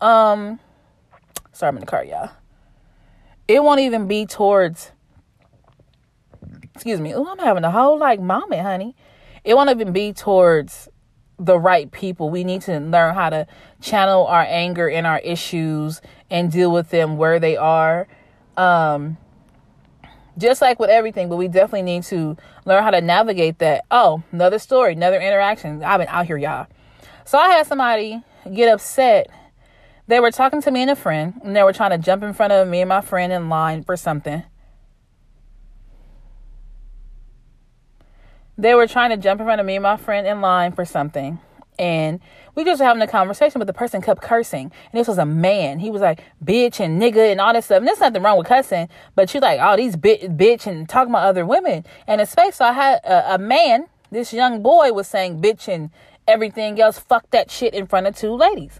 um, 0.00 0.60
sorry, 1.52 1.70
I'm 1.70 1.76
in 1.76 1.80
the 1.80 1.86
car, 1.86 2.04
y'all. 2.04 2.30
It 3.48 3.64
won't 3.64 3.80
even 3.80 4.06
be 4.06 4.24
towards, 4.24 4.91
excuse 6.74 7.00
me. 7.00 7.14
Oh, 7.14 7.26
I'm 7.26 7.38
having 7.38 7.64
a 7.64 7.70
whole 7.70 7.98
like 7.98 8.20
moment, 8.20 8.62
honey. 8.62 8.96
It 9.44 9.54
won't 9.54 9.70
even 9.70 9.92
be 9.92 10.12
towards 10.12 10.88
the 11.38 11.58
right 11.58 11.90
people. 11.90 12.30
We 12.30 12.44
need 12.44 12.62
to 12.62 12.78
learn 12.78 13.14
how 13.14 13.30
to 13.30 13.46
channel 13.80 14.26
our 14.26 14.42
anger 14.42 14.88
and 14.88 15.06
our 15.06 15.18
issues 15.18 16.00
and 16.30 16.52
deal 16.52 16.70
with 16.70 16.90
them 16.90 17.16
where 17.16 17.40
they 17.40 17.56
are. 17.56 18.06
Um, 18.56 19.16
just 20.38 20.62
like 20.62 20.78
with 20.78 20.90
everything, 20.90 21.28
but 21.28 21.36
we 21.36 21.48
definitely 21.48 21.82
need 21.82 22.04
to 22.04 22.36
learn 22.64 22.82
how 22.82 22.90
to 22.90 23.00
navigate 23.00 23.58
that. 23.58 23.84
Oh, 23.90 24.22
another 24.32 24.58
story, 24.58 24.92
another 24.92 25.20
interaction. 25.20 25.82
I've 25.82 25.98
been 25.98 26.08
out 26.08 26.26
here, 26.26 26.38
y'all. 26.38 26.68
So 27.24 27.38
I 27.38 27.50
had 27.50 27.66
somebody 27.66 28.22
get 28.52 28.72
upset. 28.72 29.28
They 30.06 30.20
were 30.20 30.30
talking 30.30 30.62
to 30.62 30.70
me 30.70 30.82
and 30.82 30.90
a 30.90 30.96
friend, 30.96 31.40
and 31.44 31.54
they 31.54 31.62
were 31.62 31.72
trying 31.72 31.90
to 31.90 31.98
jump 31.98 32.22
in 32.22 32.32
front 32.32 32.52
of 32.52 32.66
me 32.66 32.80
and 32.80 32.88
my 32.88 33.00
friend 33.00 33.32
in 33.32 33.48
line 33.48 33.82
for 33.82 33.96
something. 33.96 34.42
They 38.58 38.74
were 38.74 38.86
trying 38.86 39.10
to 39.10 39.16
jump 39.16 39.40
in 39.40 39.46
front 39.46 39.60
of 39.60 39.66
me 39.66 39.76
and 39.76 39.82
my 39.82 39.96
friend 39.96 40.26
in 40.26 40.40
line 40.40 40.72
for 40.72 40.84
something. 40.84 41.38
And 41.78 42.20
we 42.54 42.64
just 42.64 42.80
were 42.80 42.86
having 42.86 43.02
a 43.02 43.06
conversation, 43.06 43.58
but 43.58 43.66
the 43.66 43.72
person 43.72 44.02
kept 44.02 44.20
cursing. 44.20 44.70
And 44.92 45.00
this 45.00 45.08
was 45.08 45.18
a 45.18 45.24
man. 45.24 45.78
He 45.78 45.90
was 45.90 46.02
like, 46.02 46.22
bitch 46.44 46.80
and 46.80 47.00
nigga 47.00 47.32
and 47.32 47.40
all 47.40 47.52
this 47.54 47.64
stuff. 47.64 47.78
And 47.78 47.88
there's 47.88 47.98
nothing 47.98 48.22
wrong 48.22 48.36
with 48.36 48.46
cussing, 48.46 48.88
but 49.14 49.32
you 49.32 49.40
like, 49.40 49.58
oh, 49.60 49.76
these 49.76 49.96
bitch, 49.96 50.36
bitch 50.36 50.66
and 50.66 50.88
talking 50.88 51.10
about 51.10 51.26
other 51.26 51.46
women. 51.46 51.84
And 52.06 52.20
in 52.20 52.26
space, 52.26 52.56
so 52.56 52.66
I 52.66 52.72
had 52.72 53.00
a, 53.04 53.34
a 53.34 53.38
man, 53.38 53.86
this 54.10 54.32
young 54.32 54.62
boy 54.62 54.92
was 54.92 55.08
saying 55.08 55.40
bitch 55.40 55.66
and 55.66 55.90
everything 56.28 56.78
else. 56.80 56.98
Fuck 56.98 57.30
that 57.30 57.50
shit 57.50 57.72
in 57.72 57.86
front 57.86 58.06
of 58.06 58.16
two 58.16 58.34
ladies. 58.34 58.78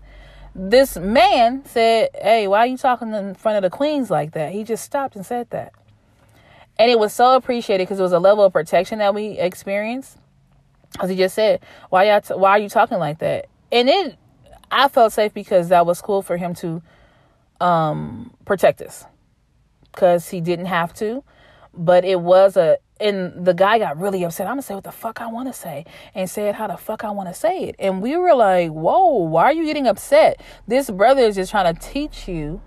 This 0.54 0.98
man 0.98 1.64
said, 1.64 2.10
hey, 2.20 2.46
why 2.46 2.58
are 2.58 2.66
you 2.66 2.76
talking 2.76 3.14
in 3.14 3.34
front 3.34 3.56
of 3.56 3.62
the 3.62 3.74
queens 3.74 4.10
like 4.10 4.32
that? 4.32 4.52
He 4.52 4.64
just 4.64 4.84
stopped 4.84 5.16
and 5.16 5.24
said 5.24 5.48
that. 5.48 5.72
And 6.82 6.90
it 6.90 6.98
was 6.98 7.12
so 7.12 7.36
appreciated 7.36 7.84
because 7.84 8.00
it 8.00 8.02
was 8.02 8.10
a 8.10 8.18
level 8.18 8.42
of 8.42 8.52
protection 8.52 8.98
that 8.98 9.14
we 9.14 9.38
experienced. 9.38 10.18
As 11.00 11.08
he 11.08 11.14
just 11.14 11.32
said, 11.32 11.60
why 11.90 12.10
y'all 12.10 12.20
t- 12.20 12.34
why 12.34 12.50
are 12.50 12.58
you 12.58 12.68
talking 12.68 12.98
like 12.98 13.20
that? 13.20 13.46
And 13.70 13.88
it, 13.88 14.16
I 14.68 14.88
felt 14.88 15.12
safe 15.12 15.32
because 15.32 15.68
that 15.68 15.86
was 15.86 16.02
cool 16.02 16.22
for 16.22 16.36
him 16.36 16.54
to 16.54 16.82
um, 17.60 18.34
protect 18.44 18.82
us 18.82 19.04
because 19.92 20.28
he 20.28 20.40
didn't 20.40 20.66
have 20.66 20.92
to. 20.94 21.22
But 21.72 22.04
it 22.04 22.18
was 22.18 22.56
a, 22.56 22.78
and 22.98 23.44
the 23.46 23.54
guy 23.54 23.78
got 23.78 24.00
really 24.00 24.24
upset. 24.24 24.48
I'm 24.48 24.54
gonna 24.54 24.62
say 24.62 24.74
what 24.74 24.82
the 24.82 24.90
fuck 24.90 25.20
I 25.20 25.28
want 25.28 25.46
to 25.46 25.52
say 25.52 25.86
and 26.16 26.28
say 26.28 26.48
it 26.48 26.56
how 26.56 26.66
the 26.66 26.76
fuck 26.76 27.04
I 27.04 27.12
want 27.12 27.28
to 27.28 27.34
say 27.34 27.62
it. 27.62 27.76
And 27.78 28.02
we 28.02 28.16
were 28.16 28.34
like, 28.34 28.70
whoa, 28.70 29.18
why 29.18 29.44
are 29.44 29.52
you 29.52 29.66
getting 29.66 29.86
upset? 29.86 30.42
This 30.66 30.90
brother 30.90 31.22
is 31.22 31.36
just 31.36 31.52
trying 31.52 31.72
to 31.72 31.80
teach 31.80 32.26
you 32.26 32.60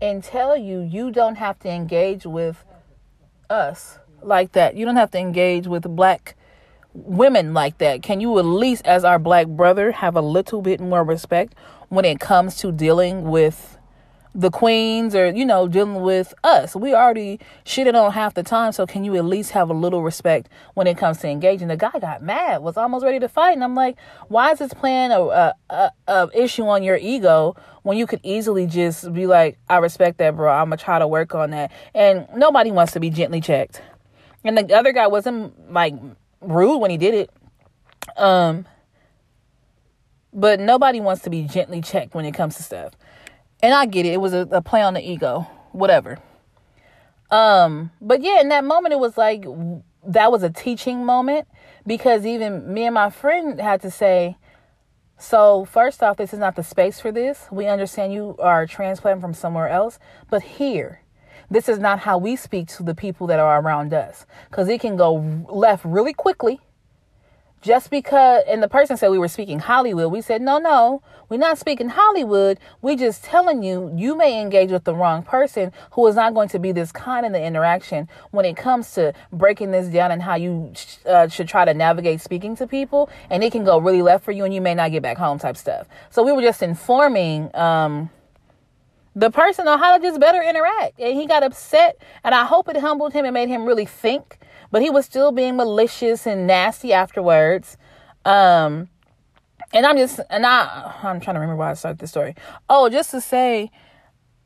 and 0.00 0.22
tell 0.22 0.56
you 0.56 0.82
you 0.82 1.10
don't 1.10 1.34
have 1.34 1.58
to 1.58 1.68
engage 1.68 2.24
with 2.24 2.64
us 3.50 3.98
like 4.22 4.52
that. 4.52 4.76
You 4.76 4.84
don't 4.84 4.96
have 4.96 5.10
to 5.12 5.18
engage 5.18 5.66
with 5.66 5.84
black 5.84 6.36
women 6.94 7.54
like 7.54 7.78
that? 7.78 8.02
Can 8.02 8.20
you 8.20 8.38
at 8.38 8.44
least, 8.44 8.86
as 8.86 9.04
our 9.04 9.18
black 9.18 9.46
brother, 9.46 9.92
have 9.92 10.16
a 10.16 10.20
little 10.20 10.62
bit 10.62 10.80
more 10.80 11.04
respect 11.04 11.54
when 11.88 12.04
it 12.04 12.20
comes 12.20 12.56
to 12.56 12.72
dealing 12.72 13.24
with 13.24 13.77
the 14.34 14.50
queens 14.50 15.14
or, 15.14 15.30
you 15.30 15.44
know, 15.44 15.68
dealing 15.68 16.02
with 16.02 16.34
us? 16.44 16.76
We 16.76 16.94
already 16.94 17.40
shitted 17.64 17.94
on 17.94 18.12
half 18.12 18.34
the 18.34 18.42
time, 18.42 18.72
so 18.72 18.86
can 18.86 19.04
you 19.04 19.16
at 19.16 19.24
least 19.24 19.52
have 19.52 19.70
a 19.70 19.74
little 19.74 20.02
respect 20.02 20.48
when 20.74 20.86
it 20.86 20.96
comes 20.96 21.18
to 21.18 21.28
engaging? 21.28 21.68
The 21.68 21.76
guy 21.76 21.98
got 22.00 22.22
mad, 22.22 22.62
was 22.62 22.76
almost 22.76 23.04
ready 23.04 23.18
to 23.18 23.28
fight, 23.28 23.52
and 23.52 23.64
I'm 23.64 23.74
like, 23.74 23.96
why 24.28 24.52
is 24.52 24.58
this 24.58 24.74
playing 24.74 25.10
a, 25.12 25.20
a, 25.20 25.54
a, 25.70 25.90
a 26.06 26.30
issue 26.34 26.66
on 26.66 26.82
your 26.82 26.96
ego 26.96 27.56
when 27.82 27.96
you 27.96 28.06
could 28.06 28.20
easily 28.22 28.66
just 28.66 29.12
be 29.12 29.26
like, 29.26 29.58
I 29.68 29.78
respect 29.78 30.18
that, 30.18 30.36
bro. 30.36 30.52
I'm 30.52 30.66
gonna 30.66 30.76
try 30.76 30.98
to 30.98 31.08
work 31.08 31.34
on 31.34 31.50
that. 31.50 31.72
And 31.94 32.26
nobody 32.36 32.70
wants 32.70 32.92
to 32.92 33.00
be 33.00 33.10
gently 33.10 33.40
checked. 33.40 33.82
And 34.44 34.56
the 34.56 34.74
other 34.76 34.92
guy 34.92 35.06
wasn't 35.06 35.72
like 35.72 35.94
rude 36.40 36.78
when 36.78 36.90
he 36.90 36.96
did 36.96 37.14
it. 37.14 37.30
Um, 38.16 38.66
but 40.32 40.60
nobody 40.60 41.00
wants 41.00 41.22
to 41.22 41.30
be 41.30 41.42
gently 41.44 41.80
checked 41.80 42.14
when 42.14 42.24
it 42.24 42.32
comes 42.32 42.56
to 42.56 42.62
stuff. 42.62 42.92
And 43.62 43.74
I 43.74 43.86
get 43.86 44.06
it. 44.06 44.12
It 44.12 44.20
was 44.20 44.32
a, 44.32 44.46
a 44.50 44.62
play 44.62 44.82
on 44.82 44.94
the 44.94 45.00
ego, 45.00 45.46
whatever. 45.72 46.18
Um, 47.30 47.90
but 48.00 48.22
yeah, 48.22 48.40
in 48.40 48.48
that 48.48 48.64
moment, 48.64 48.92
it 48.92 48.98
was 48.98 49.18
like 49.18 49.44
that 50.06 50.32
was 50.32 50.42
a 50.42 50.50
teaching 50.50 51.04
moment 51.04 51.46
because 51.86 52.24
even 52.24 52.72
me 52.72 52.84
and 52.84 52.94
my 52.94 53.10
friend 53.10 53.60
had 53.60 53.82
to 53.82 53.90
say, 53.90 54.36
so 55.18 55.64
first 55.64 56.02
off, 56.02 56.16
this 56.16 56.32
is 56.32 56.38
not 56.38 56.54
the 56.54 56.62
space 56.62 57.00
for 57.00 57.10
this. 57.10 57.48
We 57.50 57.66
understand 57.66 58.12
you 58.12 58.36
are 58.38 58.66
transplanted 58.66 59.20
from 59.20 59.34
somewhere 59.34 59.68
else, 59.68 59.98
but 60.30 60.42
here, 60.42 61.02
this 61.50 61.68
is 61.68 61.78
not 61.78 62.00
how 62.00 62.18
we 62.18 62.36
speak 62.36 62.68
to 62.68 62.82
the 62.82 62.94
people 62.94 63.26
that 63.26 63.40
are 63.40 63.60
around 63.60 63.92
us 63.92 64.26
because 64.48 64.68
it 64.68 64.80
can 64.80 64.96
go 64.96 65.44
left 65.48 65.84
really 65.84 66.12
quickly. 66.12 66.60
Just 67.60 67.90
because, 67.90 68.44
and 68.46 68.62
the 68.62 68.68
person 68.68 68.96
said 68.96 69.10
we 69.10 69.18
were 69.18 69.28
speaking 69.28 69.58
Hollywood, 69.58 70.12
we 70.12 70.20
said, 70.20 70.40
no, 70.40 70.58
no, 70.58 71.02
we're 71.28 71.38
not 71.38 71.58
speaking 71.58 71.88
Hollywood. 71.88 72.58
We're 72.82 72.96
just 72.96 73.24
telling 73.24 73.64
you, 73.64 73.92
you 73.96 74.16
may 74.16 74.40
engage 74.40 74.70
with 74.70 74.84
the 74.84 74.94
wrong 74.94 75.24
person 75.24 75.72
who 75.92 76.06
is 76.06 76.14
not 76.14 76.34
going 76.34 76.48
to 76.50 76.60
be 76.60 76.70
this 76.70 76.92
kind 76.92 77.26
in 77.26 77.32
the 77.32 77.42
interaction 77.42 78.08
when 78.30 78.44
it 78.44 78.56
comes 78.56 78.92
to 78.94 79.12
breaking 79.32 79.72
this 79.72 79.88
down 79.88 80.12
and 80.12 80.22
how 80.22 80.36
you 80.36 80.72
uh, 81.04 81.26
should 81.26 81.48
try 81.48 81.64
to 81.64 81.74
navigate 81.74 82.20
speaking 82.20 82.54
to 82.56 82.66
people. 82.66 83.10
And 83.28 83.42
it 83.42 83.50
can 83.50 83.64
go 83.64 83.78
really 83.78 84.02
left 84.02 84.24
for 84.24 84.32
you 84.32 84.44
and 84.44 84.54
you 84.54 84.60
may 84.60 84.74
not 84.74 84.92
get 84.92 85.02
back 85.02 85.18
home 85.18 85.38
type 85.38 85.56
stuff. 85.56 85.88
So 86.10 86.22
we 86.22 86.32
were 86.32 86.42
just 86.42 86.62
informing, 86.62 87.54
um, 87.56 88.10
the 89.16 89.30
person 89.30 89.66
on 89.66 89.80
how 89.80 89.96
to 89.96 90.02
just 90.02 90.20
better 90.20 90.40
interact. 90.40 91.00
And 91.00 91.18
he 91.18 91.26
got 91.26 91.42
upset, 91.42 92.00
and 92.22 92.34
I 92.34 92.44
hope 92.44 92.68
it 92.68 92.76
humbled 92.76 93.12
him 93.12 93.24
and 93.24 93.34
made 93.34 93.48
him 93.48 93.64
really 93.64 93.84
think. 93.84 94.38
But 94.70 94.82
he 94.82 94.90
was 94.90 95.06
still 95.06 95.32
being 95.32 95.56
malicious 95.56 96.26
and 96.26 96.46
nasty 96.46 96.92
afterwards. 96.92 97.76
Um, 98.24 98.88
and 99.72 99.86
I'm 99.86 99.96
just, 99.96 100.20
and 100.30 100.46
I, 100.46 100.94
I'm 101.02 101.20
trying 101.20 101.34
to 101.34 101.40
remember 101.40 101.56
why 101.56 101.70
I 101.70 101.74
started 101.74 101.98
this 101.98 102.10
story. 102.10 102.34
Oh, 102.68 102.88
just 102.88 103.10
to 103.12 103.20
say, 103.20 103.70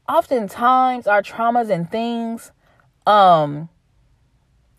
oftentimes 0.09 1.07
our 1.07 1.23
traumas 1.23 1.71
and 1.71 1.91
things, 1.91 2.53
um, 3.07 3.69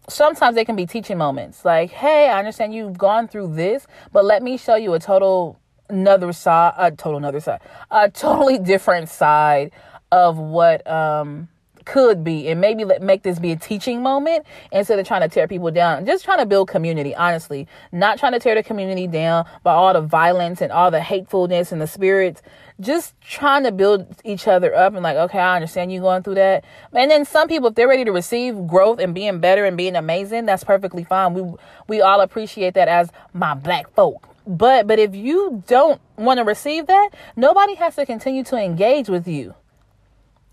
sometimes 0.07 0.55
they 0.55 0.65
can 0.65 0.75
be 0.75 0.85
teaching 0.85 1.17
moments. 1.17 1.65
Like, 1.65 1.91
hey, 1.91 2.29
I 2.29 2.39
understand 2.39 2.73
you've 2.73 2.97
gone 2.97 3.27
through 3.27 3.55
this, 3.55 3.87
but 4.11 4.25
let 4.25 4.43
me 4.43 4.57
show 4.57 4.75
you 4.75 4.93
a 4.93 4.99
total 4.99 5.59
another 5.89 6.31
side, 6.33 6.73
a 6.77 6.91
total 6.91 7.17
another 7.17 7.39
side, 7.39 7.61
a 7.91 8.09
totally 8.09 8.57
different 8.73 9.09
side 9.09 9.71
of 10.11 10.37
what 10.37 10.85
um 10.87 11.47
could 11.85 12.23
be 12.23 12.47
and 12.47 12.59
maybe 12.59 12.85
let 12.85 13.01
make 13.01 13.23
this 13.23 13.39
be 13.39 13.51
a 13.51 13.55
teaching 13.55 14.01
moment 14.01 14.45
instead 14.71 14.99
of 14.99 15.07
trying 15.07 15.21
to 15.21 15.27
tear 15.27 15.47
people 15.47 15.71
down 15.71 16.05
just 16.05 16.23
trying 16.25 16.39
to 16.39 16.45
build 16.45 16.67
community 16.67 17.15
honestly 17.15 17.67
not 17.91 18.17
trying 18.17 18.33
to 18.33 18.39
tear 18.39 18.55
the 18.55 18.63
community 18.63 19.07
down 19.07 19.45
by 19.63 19.73
all 19.73 19.93
the 19.93 20.01
violence 20.01 20.61
and 20.61 20.71
all 20.71 20.91
the 20.91 21.01
hatefulness 21.01 21.71
and 21.71 21.81
the 21.81 21.87
spirits 21.87 22.41
just 22.79 23.19
trying 23.21 23.63
to 23.63 23.71
build 23.71 24.07
each 24.23 24.47
other 24.47 24.75
up 24.75 24.93
and 24.93 25.03
like, 25.03 25.15
okay, 25.15 25.39
I 25.39 25.55
understand 25.55 25.91
you 25.91 26.01
going 26.01 26.23
through 26.23 26.35
that. 26.35 26.63
And 26.91 27.09
then 27.09 27.25
some 27.25 27.47
people, 27.47 27.69
if 27.69 27.75
they're 27.75 27.87
ready 27.87 28.05
to 28.05 28.11
receive 28.11 28.67
growth 28.67 28.99
and 28.99 29.13
being 29.13 29.39
better 29.39 29.65
and 29.65 29.77
being 29.77 29.95
amazing, 29.95 30.45
that's 30.45 30.63
perfectly 30.63 31.03
fine. 31.03 31.33
We 31.33 31.53
we 31.87 32.01
all 32.01 32.21
appreciate 32.21 32.73
that 32.75 32.87
as 32.87 33.09
my 33.33 33.53
black 33.53 33.93
folk. 33.93 34.27
But 34.45 34.87
but 34.87 34.99
if 34.99 35.15
you 35.15 35.63
don't 35.67 36.01
want 36.17 36.39
to 36.39 36.43
receive 36.43 36.87
that, 36.87 37.09
nobody 37.35 37.75
has 37.75 37.95
to 37.95 38.05
continue 38.05 38.43
to 38.45 38.57
engage 38.57 39.09
with 39.09 39.27
you 39.27 39.55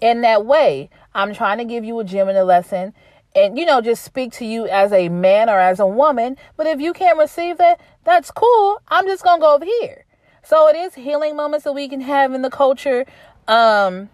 in 0.01 0.21
that 0.23 0.45
way. 0.45 0.91
I'm 1.15 1.35
trying 1.35 1.59
to 1.59 1.65
give 1.65 1.85
you 1.85 1.99
a 2.01 2.05
gem 2.05 2.29
and 2.29 2.39
a 2.39 2.45
lesson 2.45 2.95
and 3.35 3.59
you 3.59 3.65
know 3.65 3.81
just 3.81 4.05
speak 4.05 4.33
to 4.33 4.45
you 4.45 4.67
as 4.67 4.93
a 4.93 5.09
man 5.09 5.49
or 5.49 5.59
as 5.59 5.81
a 5.81 5.87
woman. 5.87 6.37
But 6.57 6.67
if 6.67 6.81
you 6.81 6.93
can't 6.93 7.19
receive 7.19 7.59
that 7.59 7.81
that's 8.05 8.31
cool. 8.31 8.83
I'm 8.89 9.07
just 9.07 9.23
gonna 9.23 9.41
go 9.41 9.55
over 9.55 9.65
here. 9.65 10.05
So 10.43 10.69
it 10.69 10.77
is 10.77 10.95
healing 10.95 11.37
moments 11.37 11.65
that 11.65 11.73
we 11.73 11.89
can 11.89 12.01
have 12.01 12.33
in 12.33 12.43
the 12.43 12.51
culture. 12.51 13.05
Um 13.47 14.09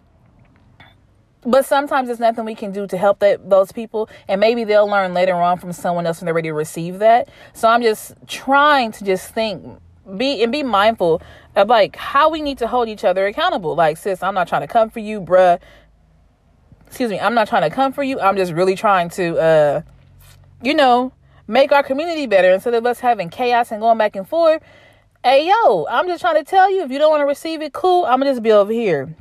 but 1.43 1.65
sometimes 1.65 2.09
there's 2.09 2.19
nothing 2.19 2.45
we 2.45 2.57
can 2.57 2.73
do 2.73 2.89
to 2.89 2.97
help 2.97 3.21
that 3.21 3.49
those 3.49 3.71
people. 3.71 4.09
And 4.27 4.41
maybe 4.41 4.65
they'll 4.65 4.89
learn 4.89 5.15
later 5.15 5.35
on 5.35 5.59
from 5.59 5.73
someone 5.73 6.05
else 6.05 6.21
when 6.21 6.27
they're 6.27 6.35
ready 6.35 6.49
to 6.49 6.55
receive 6.55 6.99
that. 6.99 7.29
So 7.53 7.69
i'm 7.69 7.83
just 7.83 8.15
trying 8.27 8.93
to 8.93 9.05
just 9.05 9.33
think 9.33 9.81
be 10.17 10.43
and 10.43 10.53
be 10.53 10.63
mindful 10.63 11.21
of 11.57 11.69
like 11.69 11.97
how 11.97 12.31
we 12.31 12.41
need 12.41 12.59
to 12.59 12.67
hold 12.67 12.89
each 12.89 13.05
other 13.05 13.27
accountable 13.27 13.75
like 13.75 13.97
sis 13.97 14.23
i'm 14.23 14.35
not 14.35 14.47
trying 14.47 14.61
to 14.61 14.69
come 14.69 14.89
for 14.89 15.01
you 15.01 15.21
bruh 15.21 15.59
excuse 16.87 17.11
me, 17.11 17.21
I'm 17.21 17.35
not 17.35 17.49
trying 17.49 17.69
to 17.69 17.75
come 17.75 17.93
for 17.93 18.03
you. 18.03 18.21
I'm 18.21 18.37
just 18.37 18.53
really 18.53 18.75
trying 18.75 19.11
to, 19.11 19.37
uh, 19.39 19.83
you 20.63 20.75
know, 20.75 21.13
make 21.47 21.73
our 21.73 21.83
community 21.83 22.27
better 22.27 22.51
instead 22.53 22.75
of 22.75 22.87
us 22.87 23.01
having 23.01 23.29
chaos 23.29 23.71
and 23.71 23.81
going 23.81 23.99
back 23.99 24.17
and 24.17 24.29
forth. 24.29 24.63
Hey, 25.23 25.49
yo, 25.49 25.87
I'm 25.91 26.07
just 26.07 26.21
trying 26.21 26.37
to 26.37 26.45
tell 26.45 26.71
you 26.71 26.83
if 26.83 26.91
you 26.91 26.99
don't 26.99 27.11
want 27.11 27.21
to 27.21 27.27
receive 27.27 27.61
it, 27.61 27.73
cool. 27.73 28.05
I'm 28.05 28.21
to 28.21 28.27
just 28.27 28.43
be 28.43 28.53
over 28.53 28.73
here. 28.73 29.15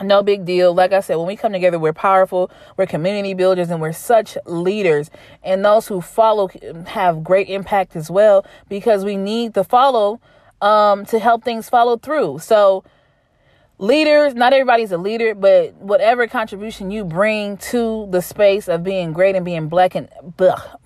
No 0.00 0.22
big 0.22 0.44
deal. 0.46 0.72
Like 0.74 0.92
I 0.92 1.00
said, 1.00 1.16
when 1.16 1.26
we 1.26 1.36
come 1.36 1.52
together, 1.52 1.78
we're 1.78 1.92
powerful, 1.92 2.50
we're 2.76 2.86
community 2.86 3.34
builders, 3.34 3.70
and 3.70 3.80
we're 3.80 3.92
such 3.92 4.38
leaders. 4.46 5.10
And 5.42 5.64
those 5.64 5.86
who 5.86 6.00
follow 6.00 6.48
have 6.86 7.22
great 7.22 7.48
impact 7.48 7.94
as 7.94 8.10
well 8.10 8.46
because 8.68 9.04
we 9.04 9.16
need 9.16 9.54
to 9.54 9.64
follow 9.64 10.20
um, 10.62 11.04
to 11.06 11.18
help 11.18 11.44
things 11.44 11.68
follow 11.68 11.98
through. 11.98 12.38
So, 12.38 12.84
leaders 13.78 14.32
not 14.34 14.52
everybody's 14.52 14.92
a 14.92 14.98
leader 14.98 15.34
but 15.34 15.74
whatever 15.74 16.28
contribution 16.28 16.92
you 16.92 17.04
bring 17.04 17.56
to 17.56 18.06
the 18.10 18.22
space 18.22 18.68
of 18.68 18.84
being 18.84 19.12
great 19.12 19.34
and 19.34 19.44
being 19.44 19.66
black 19.66 19.96
and 19.96 20.08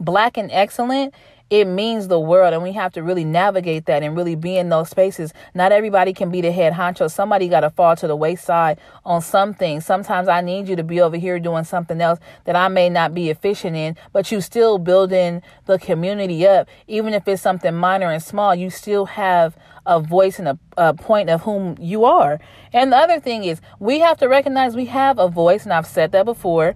black 0.00 0.38
and 0.38 0.50
excellent 0.50 1.12
it 1.48 1.64
means 1.66 2.08
the 2.08 2.18
world 2.18 2.52
and 2.52 2.62
we 2.62 2.72
have 2.72 2.92
to 2.92 3.02
really 3.02 3.24
navigate 3.24 3.86
that 3.86 4.02
and 4.02 4.16
really 4.16 4.34
be 4.34 4.56
in 4.56 4.68
those 4.68 4.88
spaces 4.88 5.32
not 5.54 5.72
everybody 5.72 6.12
can 6.12 6.30
be 6.30 6.40
the 6.40 6.50
head 6.50 6.72
honcho 6.72 7.10
somebody 7.10 7.48
got 7.48 7.60
to 7.60 7.70
fall 7.70 7.94
to 7.94 8.06
the 8.06 8.16
wayside 8.16 8.78
on 9.04 9.22
something 9.22 9.80
sometimes 9.80 10.28
i 10.28 10.40
need 10.40 10.68
you 10.68 10.76
to 10.76 10.82
be 10.82 11.00
over 11.00 11.16
here 11.16 11.38
doing 11.38 11.64
something 11.64 12.00
else 12.00 12.18
that 12.44 12.56
i 12.56 12.68
may 12.68 12.88
not 12.88 13.14
be 13.14 13.30
efficient 13.30 13.76
in 13.76 13.96
but 14.12 14.30
you 14.32 14.40
still 14.40 14.78
building 14.78 15.40
the 15.66 15.78
community 15.78 16.46
up 16.46 16.68
even 16.86 17.14
if 17.14 17.26
it's 17.28 17.42
something 17.42 17.74
minor 17.74 18.10
and 18.10 18.22
small 18.22 18.54
you 18.54 18.70
still 18.70 19.06
have 19.06 19.56
a 19.86 20.00
voice 20.00 20.38
and 20.38 20.48
a, 20.48 20.58
a 20.76 20.94
point 20.94 21.30
of 21.30 21.42
whom 21.42 21.76
you 21.80 22.04
are. 22.04 22.40
And 22.72 22.92
the 22.92 22.96
other 22.96 23.20
thing 23.20 23.44
is, 23.44 23.60
we 23.78 24.00
have 24.00 24.18
to 24.18 24.26
recognize 24.28 24.74
we 24.74 24.86
have 24.86 25.18
a 25.18 25.28
voice, 25.28 25.64
and 25.64 25.72
I've 25.72 25.86
said 25.86 26.12
that 26.12 26.24
before, 26.24 26.74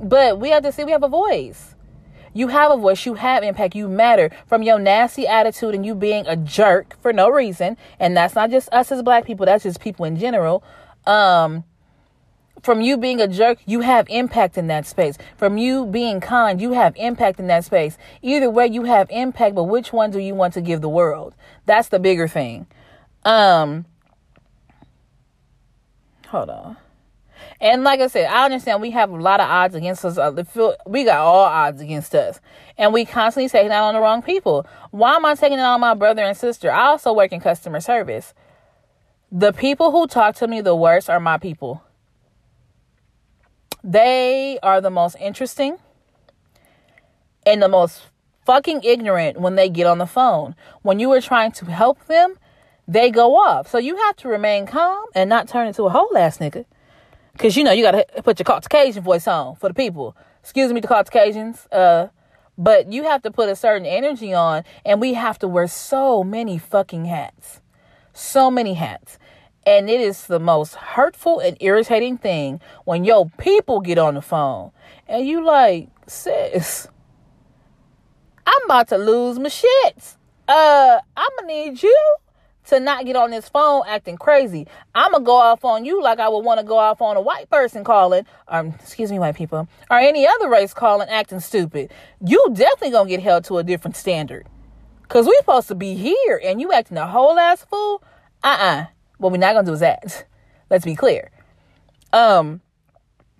but 0.00 0.38
we 0.38 0.50
have 0.50 0.62
to 0.62 0.72
see 0.72 0.84
we 0.84 0.92
have 0.92 1.02
a 1.02 1.08
voice. 1.08 1.69
You 2.32 2.48
have 2.48 2.70
a 2.70 2.76
voice, 2.76 3.04
you 3.06 3.14
have 3.14 3.42
impact, 3.42 3.74
you 3.74 3.88
matter 3.88 4.30
from 4.46 4.62
your 4.62 4.78
nasty 4.78 5.26
attitude 5.26 5.74
and 5.74 5.84
you 5.84 5.94
being 5.94 6.26
a 6.26 6.36
jerk 6.36 6.96
for 7.00 7.12
no 7.12 7.28
reason. 7.28 7.76
And 7.98 8.16
that's 8.16 8.34
not 8.34 8.50
just 8.50 8.68
us 8.72 8.92
as 8.92 9.02
black 9.02 9.24
people, 9.24 9.46
that's 9.46 9.64
just 9.64 9.80
people 9.80 10.04
in 10.04 10.16
general. 10.16 10.62
Um, 11.06 11.64
from 12.62 12.82
you 12.82 12.96
being 12.96 13.20
a 13.20 13.28
jerk, 13.28 13.58
you 13.66 13.80
have 13.80 14.06
impact 14.10 14.58
in 14.58 14.66
that 14.66 14.86
space. 14.86 15.16
From 15.36 15.56
you 15.56 15.86
being 15.86 16.20
kind, 16.20 16.60
you 16.60 16.72
have 16.72 16.94
impact 16.96 17.40
in 17.40 17.46
that 17.46 17.64
space. 17.64 17.96
Either 18.22 18.50
way, 18.50 18.66
you 18.66 18.84
have 18.84 19.08
impact, 19.10 19.54
but 19.54 19.64
which 19.64 19.92
one 19.92 20.10
do 20.10 20.18
you 20.18 20.34
want 20.34 20.54
to 20.54 20.60
give 20.60 20.80
the 20.82 20.88
world? 20.88 21.34
That's 21.66 21.88
the 21.88 21.98
bigger 21.98 22.28
thing. 22.28 22.66
Um, 23.24 23.86
hold 26.28 26.50
on. 26.50 26.76
And 27.60 27.84
like 27.84 28.00
I 28.00 28.06
said, 28.06 28.26
I 28.30 28.46
understand 28.46 28.80
we 28.80 28.90
have 28.92 29.10
a 29.10 29.16
lot 29.16 29.38
of 29.38 29.48
odds 29.48 29.74
against 29.74 30.04
us. 30.04 30.16
Uh, 30.16 30.32
we 30.86 31.04
got 31.04 31.18
all 31.18 31.44
odds 31.44 31.82
against 31.82 32.14
us. 32.14 32.40
And 32.78 32.92
we 32.92 33.04
constantly 33.04 33.50
taking 33.50 33.70
out 33.70 33.88
on 33.88 33.94
the 33.94 34.00
wrong 34.00 34.22
people. 34.22 34.66
Why 34.90 35.16
am 35.16 35.26
I 35.26 35.34
taking 35.34 35.58
it 35.58 35.62
on 35.62 35.80
my 35.80 35.92
brother 35.92 36.22
and 36.22 36.36
sister? 36.36 36.72
I 36.72 36.86
also 36.86 37.12
work 37.12 37.32
in 37.32 37.40
customer 37.40 37.80
service. 37.80 38.32
The 39.30 39.52
people 39.52 39.90
who 39.90 40.06
talk 40.06 40.36
to 40.36 40.48
me 40.48 40.62
the 40.62 40.74
worst 40.74 41.10
are 41.10 41.20
my 41.20 41.36
people. 41.36 41.84
They 43.84 44.58
are 44.62 44.80
the 44.80 44.90
most 44.90 45.16
interesting 45.20 45.76
and 47.44 47.62
the 47.62 47.68
most 47.68 48.02
fucking 48.46 48.82
ignorant 48.84 49.38
when 49.38 49.54
they 49.54 49.68
get 49.68 49.86
on 49.86 49.98
the 49.98 50.06
phone. 50.06 50.56
When 50.82 50.98
you 50.98 51.12
are 51.12 51.20
trying 51.20 51.52
to 51.52 51.66
help 51.66 52.06
them, 52.06 52.38
they 52.88 53.10
go 53.10 53.36
off. 53.36 53.68
So 53.68 53.78
you 53.78 53.96
have 53.96 54.16
to 54.16 54.28
remain 54.28 54.66
calm 54.66 55.04
and 55.14 55.28
not 55.28 55.46
turn 55.46 55.66
into 55.66 55.84
a 55.84 55.90
whole 55.90 56.16
ass 56.16 56.38
nigga. 56.38 56.64
Cause 57.40 57.56
you 57.56 57.64
know 57.64 57.72
you 57.72 57.82
gotta 57.82 58.04
put 58.22 58.38
your 58.38 58.44
Caucasian 58.44 59.02
voice 59.02 59.26
on 59.26 59.56
for 59.56 59.68
the 59.68 59.74
people. 59.74 60.14
Excuse 60.42 60.74
me, 60.74 60.80
the 60.80 60.88
Caucasians. 60.88 61.66
Uh, 61.72 62.08
but 62.58 62.92
you 62.92 63.04
have 63.04 63.22
to 63.22 63.30
put 63.30 63.48
a 63.48 63.56
certain 63.56 63.86
energy 63.86 64.34
on, 64.34 64.62
and 64.84 65.00
we 65.00 65.14
have 65.14 65.38
to 65.38 65.48
wear 65.48 65.66
so 65.66 66.22
many 66.22 66.58
fucking 66.58 67.06
hats, 67.06 67.62
so 68.12 68.50
many 68.50 68.74
hats. 68.74 69.18
And 69.64 69.88
it 69.88 70.02
is 70.02 70.26
the 70.26 70.38
most 70.38 70.74
hurtful 70.74 71.40
and 71.40 71.56
irritating 71.60 72.18
thing 72.18 72.60
when 72.84 73.06
your 73.06 73.30
people 73.38 73.80
get 73.80 73.96
on 73.96 74.16
the 74.16 74.22
phone 74.22 74.72
and 75.08 75.26
you 75.26 75.42
like, 75.42 75.88
sis, 76.06 76.88
I'm 78.46 78.64
about 78.66 78.88
to 78.88 78.98
lose 78.98 79.38
my 79.38 79.48
shit. 79.48 80.16
Uh, 80.46 81.00
I'm 81.16 81.30
gonna 81.38 81.46
need 81.46 81.82
you 81.82 82.16
to 82.66 82.80
not 82.80 83.06
get 83.06 83.16
on 83.16 83.30
this 83.30 83.48
phone 83.48 83.82
acting 83.86 84.16
crazy. 84.16 84.66
I'm 84.94 85.12
gonna 85.12 85.24
go 85.24 85.36
off 85.36 85.64
on 85.64 85.84
you 85.84 86.02
like 86.02 86.18
I 86.18 86.28
would 86.28 86.44
want 86.44 86.60
to 86.60 86.66
go 86.66 86.78
off 86.78 87.00
on 87.00 87.16
a 87.16 87.20
white 87.20 87.48
person 87.50 87.84
calling, 87.84 88.26
um, 88.48 88.74
excuse 88.80 89.10
me, 89.10 89.18
white 89.18 89.36
people, 89.36 89.68
or 89.90 89.98
any 89.98 90.26
other 90.26 90.48
race 90.48 90.74
calling 90.74 91.08
acting 91.08 91.40
stupid. 91.40 91.92
You 92.24 92.46
definitely 92.52 92.90
gonna 92.90 93.08
get 93.08 93.22
held 93.22 93.44
to 93.44 93.58
a 93.58 93.62
different 93.62 93.96
standard. 93.96 94.46
Cause 95.08 95.26
we 95.26 95.34
supposed 95.40 95.68
to 95.68 95.74
be 95.74 95.94
here 95.96 96.40
and 96.44 96.60
you 96.60 96.72
acting 96.72 96.96
a 96.96 97.06
whole 97.06 97.36
ass 97.36 97.64
fool. 97.64 98.02
Uh-uh. 98.44 98.86
What 99.18 99.32
we're 99.32 99.38
not 99.38 99.54
gonna 99.54 99.66
do 99.66 99.72
is 99.72 99.80
that. 99.80 100.26
Let's 100.70 100.84
be 100.84 100.94
clear. 100.94 101.30
Um. 102.12 102.60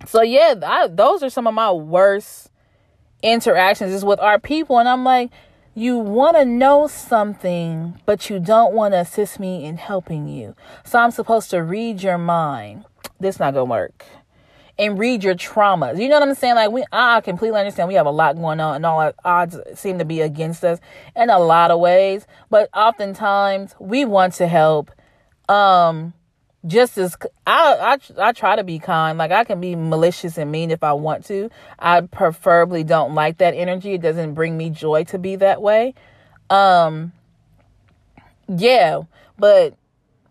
So 0.07 0.21
yeah, 0.21 0.55
I, 0.65 0.87
those 0.87 1.23
are 1.23 1.29
some 1.29 1.47
of 1.47 1.53
my 1.53 1.71
worst 1.71 2.51
interactions 3.23 3.93
is 3.93 4.03
with 4.03 4.19
our 4.19 4.39
people, 4.39 4.79
and 4.79 4.89
I'm 4.89 5.03
like, 5.03 5.31
you 5.73 5.97
want 5.97 6.35
to 6.37 6.45
know 6.45 6.87
something, 6.87 7.99
but 8.05 8.29
you 8.29 8.39
don't 8.39 8.73
want 8.73 8.93
to 8.93 8.99
assist 8.99 9.39
me 9.39 9.65
in 9.65 9.77
helping 9.77 10.27
you. 10.27 10.55
So 10.83 10.99
I'm 10.99 11.11
supposed 11.11 11.49
to 11.51 11.63
read 11.63 12.03
your 12.03 12.17
mind. 12.17 12.85
This 13.19 13.39
not 13.39 13.53
gonna 13.53 13.65
work. 13.65 14.05
And 14.77 14.97
read 14.97 15.23
your 15.23 15.35
traumas. 15.35 16.01
You 16.01 16.09
know 16.09 16.19
what 16.19 16.27
I'm 16.27 16.35
saying? 16.35 16.55
Like 16.55 16.71
we, 16.71 16.83
I 16.91 17.21
completely 17.21 17.59
understand. 17.59 17.87
We 17.87 17.93
have 17.95 18.05
a 18.05 18.11
lot 18.11 18.35
going 18.35 18.59
on, 18.59 18.77
and 18.77 18.85
all 18.85 18.99
our 18.99 19.13
odds 19.23 19.57
seem 19.75 19.99
to 19.99 20.05
be 20.05 20.21
against 20.21 20.63
us 20.63 20.79
in 21.15 21.29
a 21.29 21.39
lot 21.39 21.71
of 21.71 21.79
ways. 21.79 22.25
But 22.49 22.69
oftentimes, 22.73 23.75
we 23.79 24.05
want 24.05 24.33
to 24.35 24.47
help 24.47 24.91
um 25.47 26.13
just 26.65 26.97
as 26.97 27.17
I, 27.47 27.97
I 28.17 28.27
I 28.29 28.31
try 28.33 28.55
to 28.55 28.63
be 28.63 28.79
kind. 28.79 29.17
Like 29.17 29.31
I 29.31 29.43
can 29.43 29.59
be 29.59 29.75
malicious 29.75 30.37
and 30.37 30.51
mean 30.51 30.71
if 30.71 30.83
I 30.83 30.93
want 30.93 31.25
to. 31.25 31.49
I 31.79 32.01
preferably 32.01 32.83
don't 32.83 33.15
like 33.15 33.39
that 33.39 33.53
energy. 33.53 33.93
It 33.93 34.01
doesn't 34.01 34.33
bring 34.33 34.57
me 34.57 34.69
joy 34.69 35.03
to 35.05 35.17
be 35.17 35.35
that 35.37 35.61
way. 35.61 35.95
Um 36.49 37.13
yeah, 38.47 39.01
but 39.39 39.75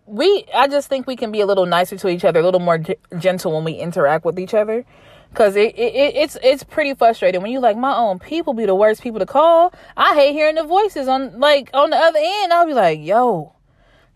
we 0.06 0.44
I 0.54 0.68
just 0.68 0.88
think 0.88 1.06
we 1.06 1.16
can 1.16 1.32
be 1.32 1.40
a 1.40 1.46
little 1.46 1.66
nicer 1.66 1.96
to 1.96 2.08
each 2.08 2.24
other, 2.24 2.40
a 2.40 2.44
little 2.44 2.60
more 2.60 2.78
g- 2.78 2.96
gentle 3.18 3.52
when 3.52 3.64
we 3.64 3.72
interact 3.72 4.24
with 4.24 4.38
each 4.38 4.54
other. 4.54 4.84
Cause 5.32 5.54
it, 5.54 5.78
it 5.78 6.16
it's 6.16 6.36
it's 6.42 6.64
pretty 6.64 6.94
frustrating 6.94 7.40
when 7.40 7.52
you 7.52 7.60
like 7.60 7.76
my 7.76 7.96
own 7.96 8.18
people 8.18 8.52
be 8.52 8.66
the 8.66 8.74
worst 8.74 9.00
people 9.00 9.20
to 9.20 9.26
call. 9.26 9.72
I 9.96 10.14
hate 10.14 10.32
hearing 10.32 10.56
the 10.56 10.64
voices 10.64 11.06
on 11.06 11.38
like 11.38 11.70
on 11.72 11.90
the 11.90 11.96
other 11.96 12.18
end. 12.20 12.52
I'll 12.52 12.66
be 12.66 12.74
like, 12.74 13.00
yo, 13.00 13.52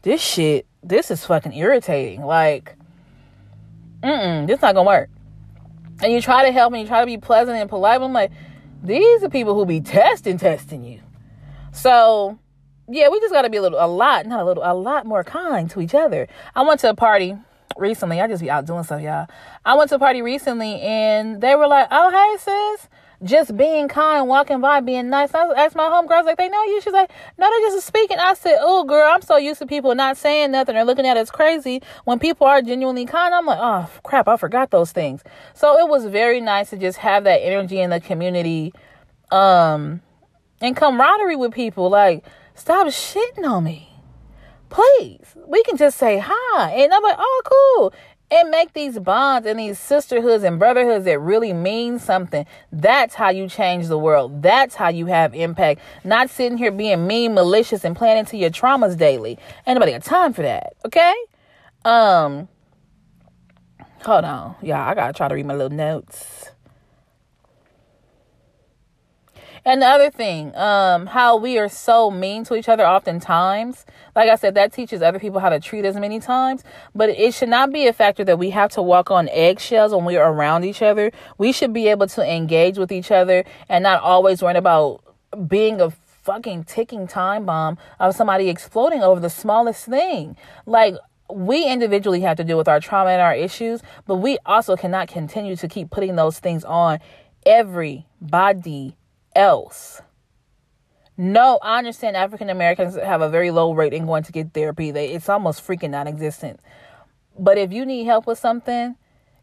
this 0.02 0.20
shit 0.20 0.66
this 0.84 1.10
is 1.10 1.24
fucking 1.24 1.52
irritating. 1.52 2.22
Like, 2.22 2.76
mm 4.02 4.46
this 4.46 4.60
not 4.60 4.74
gonna 4.74 4.86
work. 4.86 5.10
And 6.02 6.12
you 6.12 6.20
try 6.20 6.44
to 6.44 6.52
help 6.52 6.72
and 6.72 6.82
you 6.82 6.88
try 6.88 7.00
to 7.00 7.06
be 7.06 7.16
pleasant 7.16 7.56
and 7.56 7.70
polite. 7.70 8.00
But 8.00 8.06
I'm 8.06 8.12
like, 8.12 8.30
these 8.82 9.22
are 9.22 9.30
people 9.30 9.54
who 9.54 9.64
be 9.64 9.80
testing, 9.80 10.38
testing 10.38 10.84
you. 10.84 11.00
So, 11.72 12.38
yeah, 12.88 13.08
we 13.08 13.18
just 13.20 13.32
gotta 13.32 13.48
be 13.48 13.56
a 13.56 13.62
little, 13.62 13.82
a 13.82 13.88
lot, 13.88 14.26
not 14.26 14.40
a 14.40 14.44
little, 14.44 14.62
a 14.64 14.74
lot 14.74 15.06
more 15.06 15.24
kind 15.24 15.70
to 15.70 15.80
each 15.80 15.94
other. 15.94 16.28
I 16.54 16.62
went 16.62 16.80
to 16.80 16.90
a 16.90 16.94
party 16.94 17.36
recently. 17.76 18.20
I 18.20 18.28
just 18.28 18.42
be 18.42 18.50
out 18.50 18.66
doing 18.66 18.84
stuff, 18.84 19.00
y'all. 19.00 19.26
I 19.64 19.74
went 19.74 19.88
to 19.90 19.96
a 19.96 19.98
party 19.98 20.22
recently 20.22 20.80
and 20.82 21.40
they 21.40 21.54
were 21.54 21.66
like, 21.66 21.88
oh, 21.90 22.10
hey, 22.10 22.36
sis. 22.38 22.88
Just 23.24 23.56
being 23.56 23.88
kind, 23.88 24.28
walking 24.28 24.60
by, 24.60 24.80
being 24.80 25.08
nice. 25.08 25.34
I 25.34 25.46
asked 25.56 25.74
my 25.74 25.84
homegirls, 25.84 26.24
like, 26.24 26.36
they 26.36 26.48
know 26.48 26.62
you? 26.64 26.80
She's 26.82 26.92
like, 26.92 27.10
no, 27.38 27.50
they 27.50 27.74
just 27.74 27.86
speaking. 27.86 28.18
I 28.18 28.34
said, 28.34 28.58
oh, 28.60 28.84
girl, 28.84 29.10
I'm 29.10 29.22
so 29.22 29.36
used 29.36 29.58
to 29.60 29.66
people 29.66 29.94
not 29.94 30.16
saying 30.16 30.52
nothing 30.52 30.76
or 30.76 30.84
looking 30.84 31.06
at 31.06 31.16
us 31.16 31.30
crazy 31.30 31.82
when 32.04 32.18
people 32.18 32.46
are 32.46 32.60
genuinely 32.60 33.06
kind. 33.06 33.34
I'm 33.34 33.46
like, 33.46 33.58
oh, 33.60 33.90
crap, 34.02 34.28
I 34.28 34.36
forgot 34.36 34.70
those 34.70 34.92
things. 34.92 35.22
So 35.54 35.78
it 35.78 35.88
was 35.88 36.04
very 36.06 36.40
nice 36.40 36.70
to 36.70 36.76
just 36.76 36.98
have 36.98 37.24
that 37.24 37.38
energy 37.38 37.80
in 37.80 37.90
the 37.90 38.00
community 38.00 38.74
um, 39.30 40.02
and 40.60 40.76
camaraderie 40.76 41.36
with 41.36 41.52
people. 41.52 41.88
Like, 41.88 42.24
stop 42.54 42.86
shitting 42.88 43.44
on 43.44 43.64
me. 43.64 43.90
Please. 44.68 45.24
We 45.46 45.62
can 45.62 45.76
just 45.76 45.98
say 45.98 46.20
hi. 46.22 46.72
And 46.72 46.92
I'm 46.92 47.02
like, 47.02 47.16
oh, 47.18 47.42
cool 47.44 47.94
and 48.34 48.50
make 48.50 48.72
these 48.72 48.98
bonds 48.98 49.46
and 49.46 49.58
these 49.58 49.78
sisterhoods 49.78 50.42
and 50.42 50.58
brotherhoods 50.58 51.04
that 51.04 51.20
really 51.20 51.52
mean 51.52 52.00
something. 52.00 52.44
That's 52.72 53.14
how 53.14 53.30
you 53.30 53.48
change 53.48 53.86
the 53.86 53.98
world. 53.98 54.42
That's 54.42 54.74
how 54.74 54.88
you 54.88 55.06
have 55.06 55.34
impact. 55.34 55.80
Not 56.02 56.30
sitting 56.30 56.58
here 56.58 56.72
being 56.72 57.06
mean, 57.06 57.34
malicious, 57.34 57.84
and 57.84 57.94
planning 57.94 58.24
to 58.26 58.36
your 58.36 58.50
traumas 58.50 58.96
daily. 58.98 59.38
Ain't 59.66 59.76
nobody 59.76 59.92
got 59.92 60.02
time 60.02 60.32
for 60.32 60.42
that. 60.42 60.74
Okay? 60.84 61.14
Um, 61.84 62.48
hold 64.02 64.24
on. 64.24 64.56
y'all. 64.62 64.88
I 64.88 64.94
gotta 64.94 65.12
try 65.12 65.28
to 65.28 65.34
read 65.34 65.46
my 65.46 65.54
little 65.54 65.76
notes. 65.76 66.50
And 69.66 69.80
the 69.80 69.86
other 69.86 70.10
thing, 70.10 70.54
um, 70.56 71.06
how 71.06 71.38
we 71.38 71.58
are 71.58 71.70
so 71.70 72.10
mean 72.10 72.44
to 72.44 72.54
each 72.54 72.68
other 72.68 72.86
oftentimes. 72.86 73.86
Like 74.14 74.28
I 74.28 74.36
said, 74.36 74.54
that 74.56 74.74
teaches 74.74 75.00
other 75.00 75.18
people 75.18 75.40
how 75.40 75.48
to 75.48 75.58
treat 75.58 75.86
us 75.86 75.94
many 75.94 76.20
times. 76.20 76.62
But 76.94 77.08
it 77.08 77.32
should 77.32 77.48
not 77.48 77.72
be 77.72 77.86
a 77.86 77.94
factor 77.94 78.24
that 78.24 78.38
we 78.38 78.50
have 78.50 78.70
to 78.72 78.82
walk 78.82 79.10
on 79.10 79.28
eggshells 79.30 79.94
when 79.94 80.04
we 80.04 80.16
are 80.16 80.30
around 80.30 80.64
each 80.64 80.82
other. 80.82 81.12
We 81.38 81.50
should 81.52 81.72
be 81.72 81.88
able 81.88 82.08
to 82.08 82.22
engage 82.22 82.76
with 82.76 82.92
each 82.92 83.10
other 83.10 83.44
and 83.68 83.82
not 83.82 84.02
always 84.02 84.42
worry 84.42 84.56
about 84.56 85.02
being 85.48 85.80
a 85.80 85.90
fucking 85.90 86.64
ticking 86.64 87.06
time 87.06 87.46
bomb 87.46 87.78
of 87.98 88.14
somebody 88.14 88.50
exploding 88.50 89.02
over 89.02 89.18
the 89.18 89.30
smallest 89.30 89.86
thing. 89.86 90.36
Like, 90.66 90.94
we 91.32 91.66
individually 91.66 92.20
have 92.20 92.36
to 92.36 92.44
deal 92.44 92.58
with 92.58 92.68
our 92.68 92.80
trauma 92.80 93.10
and 93.10 93.22
our 93.22 93.34
issues, 93.34 93.80
but 94.06 94.16
we 94.16 94.36
also 94.44 94.76
cannot 94.76 95.08
continue 95.08 95.56
to 95.56 95.68
keep 95.68 95.90
putting 95.90 96.16
those 96.16 96.38
things 96.38 96.64
on 96.64 96.98
everybody 97.46 98.94
else. 99.34 100.00
No, 101.16 101.58
I 101.62 101.78
understand 101.78 102.16
African 102.16 102.50
Americans 102.50 102.96
have 102.96 103.20
a 103.20 103.28
very 103.28 103.50
low 103.50 103.72
rate 103.72 103.92
in 103.92 104.06
going 104.06 104.24
to 104.24 104.32
get 104.32 104.52
therapy. 104.52 104.90
They, 104.90 105.10
it's 105.10 105.28
almost 105.28 105.64
freaking 105.64 105.90
non 105.90 106.08
existent. 106.08 106.58
But 107.38 107.56
if 107.58 107.72
you 107.72 107.86
need 107.86 108.04
help 108.04 108.26
with 108.26 108.38
something, 108.38 108.96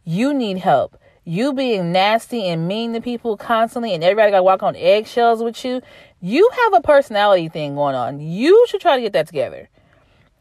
you 0.04 0.34
need 0.34 0.58
help. 0.58 0.98
You 1.24 1.54
being 1.54 1.92
nasty 1.92 2.48
and 2.48 2.68
mean 2.68 2.94
to 2.94 3.02
people 3.02 3.38
constantly 3.38 3.94
and 3.94 4.04
everybody 4.04 4.32
got 4.32 4.38
to 4.38 4.44
walk 4.44 4.64
on 4.64 4.76
eggshells 4.76 5.44
with 5.44 5.64
you, 5.64 5.82
you 6.20 6.50
have 6.64 6.74
a 6.74 6.82
personality 6.82 7.48
thing 7.48 7.76
going 7.76 7.96
on. 7.96 8.20
You 8.20 8.66
should 8.68 8.82
try 8.82 8.96
to 8.96 9.02
get 9.02 9.14
that 9.14 9.28
together. 9.28 9.70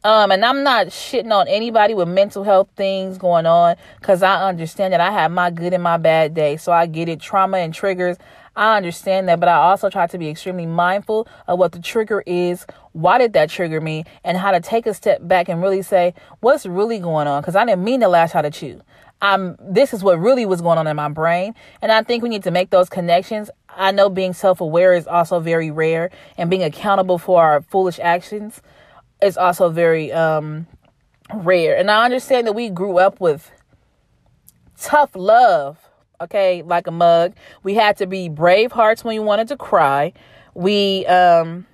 Um, 0.02 0.30
and 0.30 0.42
I'm 0.44 0.62
not 0.62 0.86
shitting 0.86 1.30
on 1.30 1.46
anybody 1.46 1.92
with 1.92 2.08
mental 2.08 2.42
health 2.42 2.70
things 2.74 3.18
going 3.18 3.44
on 3.44 3.76
because 4.00 4.22
I 4.22 4.48
understand 4.48 4.94
that 4.94 5.00
I 5.00 5.10
have 5.10 5.30
my 5.30 5.50
good 5.50 5.74
and 5.74 5.82
my 5.82 5.98
bad 5.98 6.32
day. 6.32 6.56
So 6.56 6.72
I 6.72 6.86
get 6.86 7.08
it. 7.10 7.20
Trauma 7.20 7.58
and 7.58 7.74
triggers. 7.74 8.16
I 8.56 8.76
understand 8.76 9.28
that, 9.28 9.40
but 9.40 9.48
I 9.48 9.56
also 9.56 9.88
try 9.90 10.06
to 10.08 10.18
be 10.18 10.28
extremely 10.28 10.66
mindful 10.66 11.28
of 11.46 11.58
what 11.58 11.72
the 11.72 11.80
trigger 11.80 12.22
is, 12.26 12.66
why 12.92 13.18
did 13.18 13.32
that 13.34 13.48
trigger 13.48 13.80
me, 13.80 14.04
and 14.24 14.36
how 14.36 14.50
to 14.50 14.60
take 14.60 14.86
a 14.86 14.94
step 14.94 15.26
back 15.26 15.48
and 15.48 15.62
really 15.62 15.82
say, 15.82 16.14
what's 16.40 16.66
really 16.66 16.98
going 16.98 17.28
on? 17.28 17.42
Because 17.42 17.56
I 17.56 17.64
didn't 17.64 17.84
mean 17.84 18.00
to 18.00 18.08
lash 18.08 18.34
out 18.34 18.44
at 18.44 18.60
you. 18.60 18.82
I'm, 19.22 19.56
this 19.60 19.92
is 19.92 20.02
what 20.02 20.18
really 20.18 20.46
was 20.46 20.62
going 20.62 20.78
on 20.78 20.86
in 20.86 20.96
my 20.96 21.08
brain. 21.08 21.54
And 21.82 21.92
I 21.92 22.02
think 22.02 22.22
we 22.22 22.28
need 22.28 22.42
to 22.44 22.50
make 22.50 22.70
those 22.70 22.88
connections. 22.88 23.50
I 23.68 23.92
know 23.92 24.08
being 24.08 24.32
self 24.32 24.60
aware 24.60 24.94
is 24.94 25.06
also 25.06 25.40
very 25.40 25.70
rare, 25.70 26.10
and 26.36 26.50
being 26.50 26.62
accountable 26.62 27.18
for 27.18 27.42
our 27.42 27.62
foolish 27.62 27.98
actions 28.00 28.60
is 29.22 29.36
also 29.36 29.68
very 29.68 30.10
um, 30.12 30.66
rare. 31.34 31.76
And 31.76 31.90
I 31.90 32.04
understand 32.04 32.46
that 32.46 32.54
we 32.54 32.70
grew 32.70 32.98
up 32.98 33.20
with 33.20 33.50
tough 34.78 35.10
love 35.14 35.89
okay, 36.20 36.62
like 36.62 36.86
a 36.86 36.90
mug. 36.90 37.34
We 37.62 37.74
had 37.74 37.96
to 37.98 38.06
be 38.06 38.28
brave 38.28 38.72
hearts 38.72 39.04
when 39.04 39.14
we 39.14 39.24
wanted 39.24 39.48
to 39.48 39.56
cry. 39.56 40.12
We 40.54 41.06
um 41.06 41.66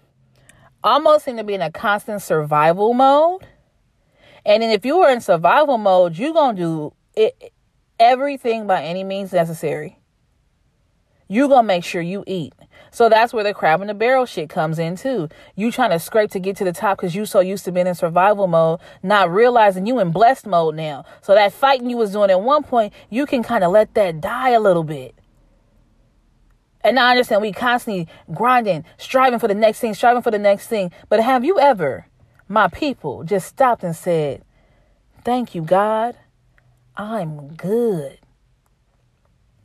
almost 0.85 1.25
seem 1.25 1.37
to 1.37 1.45
be 1.45 1.55
in 1.55 1.63
a 1.63 1.71
constant 1.71 2.23
survival 2.23 2.95
mode. 2.95 3.47
And 4.45 4.63
then 4.63 4.71
if 4.71 4.85
you 4.87 4.99
were 4.99 5.11
in 5.11 5.21
survival 5.21 5.79
mode, 5.79 6.17
you're 6.17 6.33
going 6.33 6.55
to 6.57 6.63
do 6.63 6.95
it, 7.17 7.53
everything 7.99 8.67
by 8.67 8.85
any 8.85 9.03
means 9.03 9.33
necessary. 9.33 9.99
You're 11.29 11.49
going 11.49 11.65
to 11.65 11.67
make 11.67 11.83
sure 11.83 12.01
you 12.01 12.23
eat. 12.29 12.55
So 12.91 13.09
that's 13.09 13.33
where 13.33 13.45
the 13.45 13.55
crab 13.55 13.81
in 13.81 13.89
the 13.89 13.95
barrel 13.95 14.27
shit 14.27 14.49
comes 14.49 14.79
in 14.79 14.97
too. 14.97 15.29
You 15.55 15.71
trying 15.71 15.91
to 15.91 15.99
scrape 15.99 16.31
to 16.33 16.39
get 16.39 16.57
to 16.57 16.65
the 16.65 16.73
top 16.73 16.99
because 16.99 17.15
you 17.15 17.27
so 17.27 17.41
used 17.41 17.65
to 17.67 17.73
being 17.73 17.87
in 17.87 17.95
survival 17.95 18.47
mode, 18.47 18.81
not 19.03 19.31
realizing 19.31 19.87
you 19.87 19.99
in 19.99 20.11
blessed 20.11 20.47
mode 20.47 20.75
now. 20.75 21.05
So 21.23 21.35
that 21.35 21.53
fighting 21.53 21.91
you 21.91 21.97
was 21.97 22.13
doing 22.13 22.31
at 22.31 22.41
one 22.41 22.63
point, 22.63 22.93
you 23.11 23.27
can 23.27 23.43
kind 23.43 23.65
of 23.65 23.73
let 23.73 23.95
that 23.95 24.21
die 24.21 24.51
a 24.51 24.61
little 24.61 24.85
bit. 24.85 25.15
And 26.83 27.01
I 27.01 27.11
understand 27.11 27.43
we 27.43 27.53
constantly 27.53 28.07
grinding, 28.33 28.85
striving 28.97 29.41
for 29.41 29.49
the 29.49 29.55
next 29.55 29.81
thing, 29.81 29.93
striving 29.93 30.23
for 30.23 30.31
the 30.31 30.39
next 30.39 30.69
thing. 30.69 30.93
But 31.09 31.21
have 31.21 31.45
you 31.45 31.59
ever, 31.59 32.07
my 32.49 32.69
people, 32.69 33.25
just 33.25 33.49
stopped 33.49 33.83
and 33.83 33.97
said, 33.97 34.45
Thank 35.25 35.57
you, 35.57 35.63
God. 35.63 36.17
I'm 36.97 37.55
good. 37.57 38.21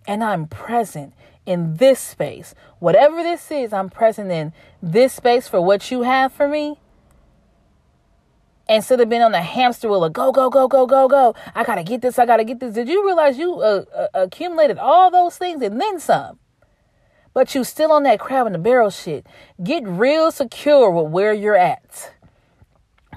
And 0.08 0.24
I'm 0.24 0.48
present 0.48 1.14
in 1.46 1.76
this 1.76 2.00
space. 2.00 2.54
Whatever 2.80 3.24
this 3.24 3.52
is, 3.52 3.74
I'm 3.74 3.90
present 3.90 4.32
in 4.32 4.54
this 4.82 5.14
space 5.14 5.48
for 5.48 5.62
what 5.62 5.92
you 5.92 6.04
have 6.04 6.32
for 6.32 6.48
me. 6.48 6.80
Instead 8.70 9.02
of 9.02 9.10
being 9.10 9.22
on 9.22 9.34
the 9.34 9.42
hamster 9.42 9.90
wheel 9.90 10.04
of 10.04 10.14
go, 10.14 10.32
go, 10.32 10.50
go, 10.50 10.68
go, 10.68 10.86
go, 10.86 11.08
go. 11.08 11.36
I 11.54 11.64
got 11.64 11.76
to 11.76 11.84
get 11.84 12.02
this. 12.02 12.18
I 12.18 12.26
got 12.26 12.38
to 12.38 12.44
get 12.44 12.60
this. 12.60 12.74
Did 12.74 12.88
you 12.88 13.06
realize 13.06 13.38
you 13.38 13.60
uh, 13.60 13.84
uh, 13.94 14.08
accumulated 14.14 14.78
all 14.78 15.12
those 15.12 15.38
things 15.38 15.62
and 15.62 15.82
then 15.82 16.00
some? 16.00 16.40
But 17.34 17.54
you 17.56 17.64
still 17.64 17.92
on 17.92 18.04
that 18.04 18.20
crab 18.20 18.48
in 18.48 18.54
the 18.54 18.60
barrel 18.60 18.90
shit. 18.90 19.26
Get 19.62 19.86
real 19.86 20.32
secure 20.32 20.90
with 20.92 21.12
where 21.12 21.34
you're 21.34 21.56
at, 21.56 22.14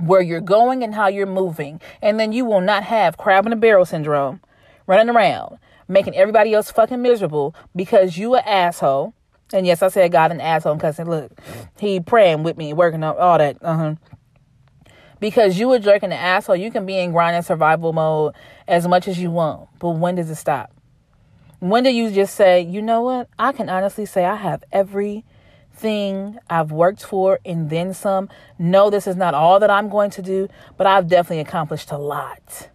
where 0.01 0.23
you're 0.23 0.41
going 0.41 0.83
and 0.83 0.95
how 0.95 1.09
you're 1.09 1.27
moving. 1.27 1.81
And 2.01 2.19
then 2.19 2.33
you 2.33 2.45
will 2.45 2.61
not 2.61 2.85
have 2.85 3.17
crab 3.17 3.47
in 3.47 3.51
the 3.51 3.57
barrel 3.57 3.85
syndrome 3.85 4.41
running 4.87 5.15
around 5.15 5.59
making 5.89 6.15
everybody 6.15 6.55
else 6.55 6.71
fucking 6.71 7.03
miserable 7.03 7.55
because 7.75 8.17
you 8.17 8.35
an 8.35 8.43
asshole. 8.47 9.15
And 9.53 9.67
yes, 9.67 9.83
I 9.83 9.89
said 9.89 10.13
God 10.13 10.33
an 10.33 10.41
asshole 10.41 10.77
because 10.77 10.99
look, 10.99 11.39
he 11.79 12.01
praying 12.01 12.43
with 12.43 12.57
me, 12.57 12.73
working 12.73 13.03
on 13.05 13.17
all 13.17 13.39
that. 13.39 13.59
Uh-huh. 13.61 13.95
Because 15.21 15.59
you 15.59 15.73
a 15.73 15.79
jerk 15.79 16.03
and 16.03 16.13
an 16.13 16.19
asshole, 16.19 16.57
you 16.57 16.71
can 16.71 16.87
be 16.87 16.99
in 16.99 17.13
grind 17.13 17.37
and 17.37 17.45
survival 17.45 17.93
mode 17.93 18.35
as 18.67 18.87
much 18.89 19.09
as 19.09 19.19
you 19.19 19.31
want. 19.31 19.69
But 19.79 19.91
when 19.91 20.17
does 20.17 20.29
it 20.29 20.35
stop? 20.35 20.73
When 21.61 21.85
do 21.85 21.91
you 21.91 22.11
just 22.11 22.35
say, 22.35 22.61
you 22.61 22.83
know 22.83 23.03
what? 23.03 23.29
I 23.39 23.53
can 23.53 23.71
honestly 23.71 24.07
say 24.07 24.25
I 24.25 24.37
have 24.37 24.65
everything 24.73 26.39
I've 26.51 26.73
worked 26.73 27.05
for 27.05 27.39
and 27.45 27.71
then 27.71 27.95
some. 27.95 28.29
No, 28.59 28.91
this 28.91 29.07
is 29.07 29.17
not 29.17 29.35
all 29.35 29.61
that 29.61 29.71
I'm 29.71 29.89
going 29.89 30.11
to 30.11 30.23
do, 30.23 30.49
but 30.77 30.87
I've 30.87 31.09
definitely 31.09 31.41
accomplished 31.41 31.91
a 31.91 31.97
lot 31.97 32.69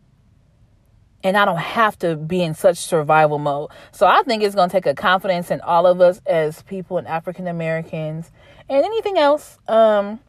and 1.24 1.36
I 1.38 1.46
don't 1.46 1.58
have 1.58 1.98
to 2.00 2.16
be 2.16 2.42
in 2.42 2.54
such 2.54 2.78
survival 2.78 3.40
mode. 3.40 3.72
So 3.92 4.08
I 4.08 4.24
think 4.24 4.44
it's 4.44 4.56
going 4.56 4.70
to 4.70 4.74
take 4.74 4.86
a 4.86 4.96
confidence 4.96 5.52
in 5.52 5.62
all 5.62 5.86
of 5.86 6.00
us 6.02 6.22
as 6.26 6.62
people 6.64 6.98
and 6.98 7.08
African 7.08 7.48
Americans 7.48 8.32
and 8.70 8.86
anything 8.86 9.18
else 9.18 9.58
um, 9.68 10.20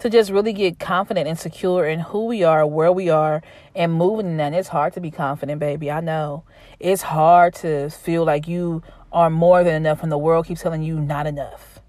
to 0.00 0.10
just 0.10 0.30
really 0.30 0.52
get 0.52 0.78
confident 0.78 1.26
and 1.26 1.38
secure 1.38 1.86
in 1.86 2.00
who 2.00 2.26
we 2.26 2.42
are, 2.42 2.66
where 2.66 2.92
we 2.92 3.08
are, 3.08 3.42
and 3.74 3.94
moving 3.94 4.36
And. 4.36 4.52
It's 4.52 4.68
hard 4.68 4.92
to 4.94 5.00
be 5.00 5.10
confident, 5.10 5.58
baby. 5.60 5.90
I 5.90 6.00
know. 6.00 6.44
It's 6.78 7.02
hard 7.02 7.54
to 7.56 7.88
feel 7.90 8.24
like 8.24 8.46
you 8.46 8.82
are 9.12 9.30
more 9.30 9.64
than 9.64 9.74
enough 9.74 10.02
when 10.02 10.10
the 10.10 10.18
world 10.18 10.46
keeps 10.46 10.62
telling 10.62 10.82
you 10.82 11.00
not 11.00 11.26
enough. 11.26 11.80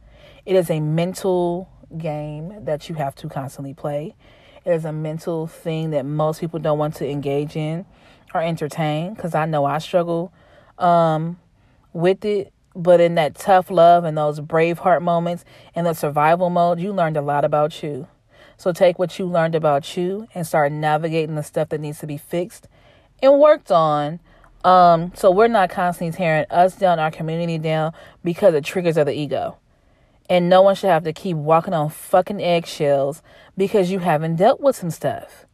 It 0.46 0.56
is 0.56 0.70
a 0.70 0.80
mental 0.80 1.70
game 1.98 2.66
that 2.66 2.90
you 2.90 2.96
have 2.96 3.16
to 3.16 3.30
constantly 3.30 3.74
play. 3.74 4.16
It 4.66 4.72
is 4.72 4.86
a 4.86 4.94
mental 4.94 5.48
thing 5.48 5.92
that 5.92 6.06
most 6.06 6.40
people 6.40 6.60
don't 6.60 6.78
want 6.78 6.96
to 6.96 7.08
engage 7.08 7.56
in 7.56 7.86
or 8.34 8.42
entertain 8.42 9.14
because 9.14 9.36
I 9.36 9.46
know 9.46 9.66
I 9.66 9.78
struggle 9.80 10.32
um, 10.78 11.40
with 11.94 12.26
it. 12.26 12.54
But 12.74 13.02
in 13.02 13.16
that 13.16 13.36
tough 13.36 13.70
love 13.70 14.06
and 14.06 14.18
those 14.18 14.40
brave 14.40 14.80
heart 14.80 15.02
moments 15.02 15.44
and 15.76 15.86
the 15.86 15.94
survival 15.94 16.50
mode, 16.50 16.80
you 16.80 16.94
learned 16.94 17.18
a 17.18 17.22
lot 17.22 17.44
about 17.44 17.84
you. 17.84 18.08
So 18.56 18.72
take 18.72 18.98
what 18.98 19.18
you 19.20 19.26
learned 19.26 19.56
about 19.56 19.98
you 19.98 20.28
and 20.34 20.48
start 20.48 20.72
navigating 20.72 21.36
the 21.36 21.44
stuff 21.44 21.70
that 21.70 21.82
needs 21.82 22.00
to 22.00 22.08
be 22.08 22.18
fixed 22.18 22.68
and 23.22 23.40
worked 23.40 23.72
on. 23.72 24.20
Um, 24.64 25.12
so 25.16 25.32
we're 25.32 25.48
not 25.48 25.70
constantly 25.70 26.16
tearing 26.16 26.46
us 26.50 26.76
down, 26.76 27.00
our 27.00 27.12
community 27.12 27.58
down, 27.58 27.94
because 28.24 28.54
it 28.54 28.64
triggers 28.64 28.98
of 28.98 29.08
the 29.08 29.14
ego. 29.14 29.58
And 30.30 30.48
no 30.48 30.62
one 30.62 30.76
should 30.76 30.92
have 30.92 31.04
to 31.06 31.14
keep 31.14 31.36
walking 31.36 31.74
on 31.74 31.90
fucking 31.90 32.42
eggshells 32.42 33.22
because 33.58 33.92
you 33.92 34.00
haven't 34.00 34.38
dealt 34.38 34.62
with 34.62 34.76
some 34.76 34.92
stuff. 34.92 35.46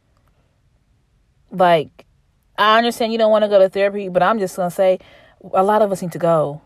Like, 1.50 2.04
I 2.58 2.76
understand 2.76 3.12
you 3.12 3.18
don't 3.18 3.30
want 3.30 3.44
to 3.44 3.48
go 3.48 3.60
to 3.60 3.68
therapy, 3.68 4.08
but 4.08 4.22
I'm 4.22 4.40
just 4.40 4.56
going 4.56 4.68
to 4.68 4.74
say 4.74 4.98
a 5.54 5.62
lot 5.62 5.80
of 5.80 5.92
us 5.92 6.02
need 6.02 6.12
to 6.12 6.18
go. 6.18 6.60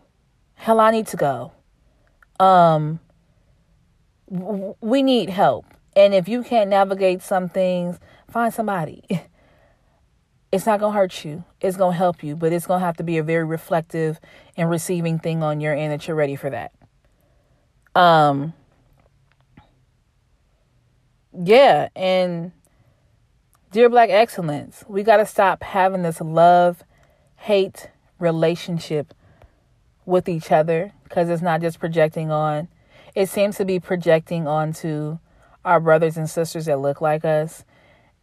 hell, 0.55 0.79
I 0.79 0.91
need 0.91 1.07
to 1.07 1.17
go. 1.17 1.51
Um, 2.39 2.99
we 4.27 5.03
need 5.03 5.29
help. 5.29 5.65
And 5.95 6.13
if 6.13 6.27
you 6.27 6.43
can't 6.43 6.69
navigate 6.69 7.21
some 7.21 7.47
things, 7.47 7.99
find 8.29 8.53
somebody. 8.53 9.03
It's 10.51 10.67
not 10.67 10.79
going 10.79 10.93
to 10.93 10.99
hurt 10.99 11.25
you. 11.25 11.43
It's 11.61 11.77
going 11.77 11.93
to 11.93 11.97
help 11.97 12.21
you, 12.21 12.35
but 12.35 12.53
it's 12.53 12.67
going 12.67 12.79
to 12.79 12.85
have 12.85 12.97
to 12.97 13.03
be 13.03 13.17
a 13.17 13.23
very 13.23 13.43
reflective 13.43 14.19
and 14.55 14.69
receiving 14.69 15.17
thing 15.17 15.41
on 15.41 15.59
your 15.59 15.73
end 15.73 15.91
that 15.91 16.07
you're 16.07 16.15
ready 16.15 16.35
for 16.35 16.51
that. 16.51 16.73
Um, 17.99 18.53
yeah, 21.33 21.89
and 21.95 22.51
dear 23.73 23.89
Black 23.89 24.11
Excellence, 24.11 24.85
we 24.87 25.01
got 25.01 25.17
to 25.17 25.25
stop 25.25 25.63
having 25.63 26.03
this 26.03 26.21
love 26.21 26.83
hate 27.37 27.89
relationship 28.19 29.15
with 30.05 30.29
each 30.29 30.51
other 30.51 30.93
because 31.05 31.27
it's 31.27 31.41
not 31.41 31.59
just 31.59 31.79
projecting 31.79 32.29
on, 32.29 32.67
it 33.15 33.29
seems 33.29 33.57
to 33.57 33.65
be 33.65 33.79
projecting 33.79 34.47
onto 34.47 35.17
our 35.65 35.79
brothers 35.79 36.17
and 36.17 36.29
sisters 36.29 36.65
that 36.65 36.81
look 36.81 37.01
like 37.01 37.25
us 37.25 37.65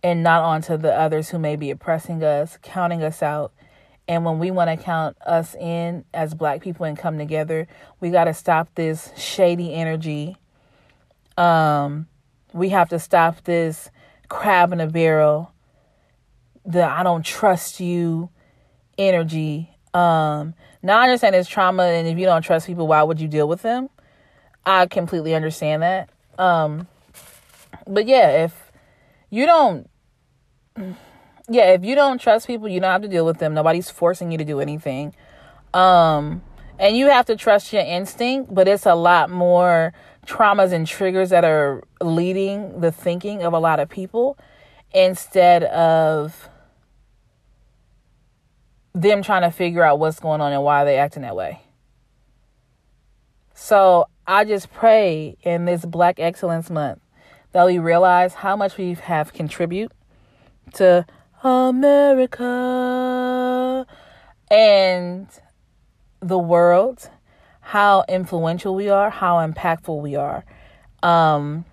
and 0.05 0.23
not 0.23 0.45
onto 0.45 0.77
the 0.77 0.95
others 0.95 1.31
who 1.31 1.39
may 1.39 1.57
be 1.57 1.73
oppressing 1.73 2.23
us, 2.23 2.57
counting 2.63 3.03
us 3.03 3.21
out. 3.21 3.53
And 4.07 4.25
when 4.25 4.39
we 4.39 4.53
want 4.53 4.71
to 4.71 4.77
count 4.77 5.17
us 5.27 5.57
in 5.57 6.05
as 6.15 6.33
black 6.33 6.61
people 6.63 6.87
and 6.87 6.97
come 6.97 7.19
together, 7.19 7.67
we 7.99 8.11
got 8.11 8.25
to 8.25 8.35
stop 8.35 8.69
this 8.77 9.11
shady 9.17 9.75
energy. 9.75 10.37
Um, 11.37 12.07
we 12.53 12.69
have 12.69 12.89
to 12.91 13.01
stop 13.01 13.43
this 13.43 13.91
crab 14.31 14.73
in 14.73 14.81
a 14.81 14.87
barrel, 14.87 15.53
the 16.64 16.83
I 16.83 17.03
don't 17.03 17.25
trust 17.25 17.81
you 17.81 18.31
energy. 18.97 19.77
Um, 19.93 20.55
now 20.83 20.99
I 21.01 21.05
understand 21.05 21.35
it's 21.35 21.49
trauma, 21.49 21.83
and 21.83 22.09
if 22.09 22.19
you 22.19 22.25
don't 22.25 22.40
trust 22.40 22.66
people, 22.66 22.87
why 22.87 23.03
would 23.03 23.21
you 23.21 23.29
deal 23.29 23.47
with 23.47 23.61
them? 23.61 23.90
I 24.64 24.87
completely 24.87 25.35
understand 25.35 25.83
that. 25.83 26.09
Um, 26.38 26.88
but 27.87 28.07
yeah, 28.07 28.45
if 28.45 28.73
you 29.29 29.45
don't 29.45 29.90
yeah, 31.49 31.73
if 31.73 31.85
you 31.85 31.95
don't 31.95 32.21
trust 32.21 32.47
people, 32.47 32.69
you 32.69 32.81
don't 32.81 32.90
have 32.93 33.03
to 33.03 33.09
deal 33.09 33.27
with 33.27 33.38
them. 33.38 33.55
Nobody's 33.55 33.90
forcing 33.90 34.31
you 34.31 34.38
to 34.38 34.45
do 34.45 34.61
anything. 34.61 35.14
Um, 35.75 36.43
and 36.79 36.97
you 36.97 37.09
have 37.09 37.27
to 37.27 37.37
trust 37.37 37.73
your 37.73 37.83
instinct, 37.83 38.55
but 38.55 38.69
it's 38.69 38.87
a 38.87 38.95
lot 38.95 39.31
more 39.31 39.93
traumas 40.31 40.73
and 40.73 40.87
triggers 40.87 41.31
that 41.31 41.45
are 41.45 41.83
leading 42.01 42.81
the 42.81 42.93
thinking 42.93 43.43
of 43.43 43.53
a 43.53 43.59
lot 43.59 43.81
of 43.81 43.88
people 43.88 44.38
instead 44.95 45.64
of 45.64 46.49
them 48.95 49.23
trying 49.23 49.43
to 49.43 49.51
figure 49.51 49.83
out 49.83 49.99
what's 49.99 50.21
going 50.21 50.40
on 50.40 50.53
and 50.53 50.62
why 50.62 50.85
they're 50.85 51.03
acting 51.03 51.23
that 51.23 51.35
way. 51.35 51.61
So 53.55 54.07
I 54.27 54.45
just 54.45 54.73
pray 54.73 55.37
in 55.43 55.64
this 55.64 55.85
Black 55.85 56.21
Excellence 56.21 56.71
Month 56.71 57.01
that 57.53 57.66
we 57.66 57.79
realize 57.79 58.35
how 58.35 58.55
much 58.57 58.77
we 58.79 58.95
have 58.95 59.33
contribute 59.33 59.90
to 60.75 61.05
America 61.43 62.47
and 64.51 65.27
the 66.21 66.38
world, 66.38 67.11
how 67.61 68.05
influential 68.09 68.75
we 68.75 68.88
are, 68.88 69.11
how 69.11 69.37
impactful 69.37 70.01
we 70.01 70.16
are. 70.16 70.44
Um, 71.03 71.64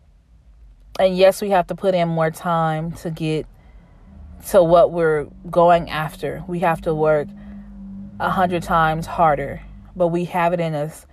and 1.00 1.18
yes, 1.18 1.42
we 1.42 1.50
have 1.50 1.68
to 1.68 1.76
put 1.76 1.96
in 1.96 2.08
more 2.08 2.32
time 2.32 2.92
to 2.94 3.12
get 3.12 3.46
to 4.50 4.64
what 4.64 4.92
we're 4.92 5.28
going 5.50 5.90
after. 5.90 6.44
We 6.48 6.60
have 6.60 6.82
to 6.82 6.94
work 6.94 7.28
a 8.20 8.30
hundred 8.30 8.64
times 8.64 9.06
harder, 9.06 9.62
but 9.96 10.08
we 10.08 10.26
have 10.26 10.54
it 10.54 10.60
in 10.60 10.74
us. 10.74 11.06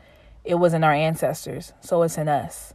It 0.44 0.56
was 0.56 0.74
in 0.74 0.84
our 0.84 0.92
ancestors, 0.92 1.72
so 1.80 2.02
it's 2.02 2.18
in 2.18 2.28
us. 2.28 2.74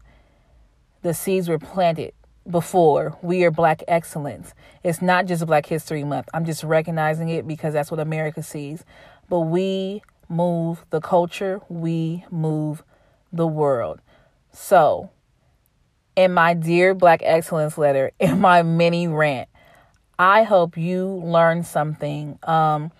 The 1.01 1.13
seeds 1.13 1.47
were 1.47 1.59
planted 1.59 2.13
before 2.49 3.17
we 3.21 3.43
are 3.43 3.51
black 3.51 3.83
excellence 3.87 4.53
it's 4.83 5.01
not 5.01 5.27
just 5.27 5.45
black 5.45 5.65
history 5.65 6.03
month 6.03 6.27
i'm 6.33 6.45
just 6.45 6.63
recognizing 6.63 7.29
it 7.29 7.47
because 7.47 7.73
that's 7.73 7.91
what 7.91 7.99
america 7.99 8.41
sees 8.41 8.83
but 9.29 9.41
we 9.41 10.01
move 10.29 10.85
the 10.89 11.01
culture 11.01 11.61
we 11.67 12.23
move 12.29 12.83
the 13.33 13.47
world 13.47 13.99
so 14.51 15.09
in 16.15 16.33
my 16.33 16.53
dear 16.53 16.93
black 16.93 17.21
excellence 17.23 17.77
letter 17.77 18.11
in 18.19 18.39
my 18.39 18.61
mini 18.61 19.07
rant 19.07 19.49
i 20.17 20.43
hope 20.43 20.77
you 20.77 21.05
learned 21.05 21.65
something 21.65 22.37
um, 22.43 22.91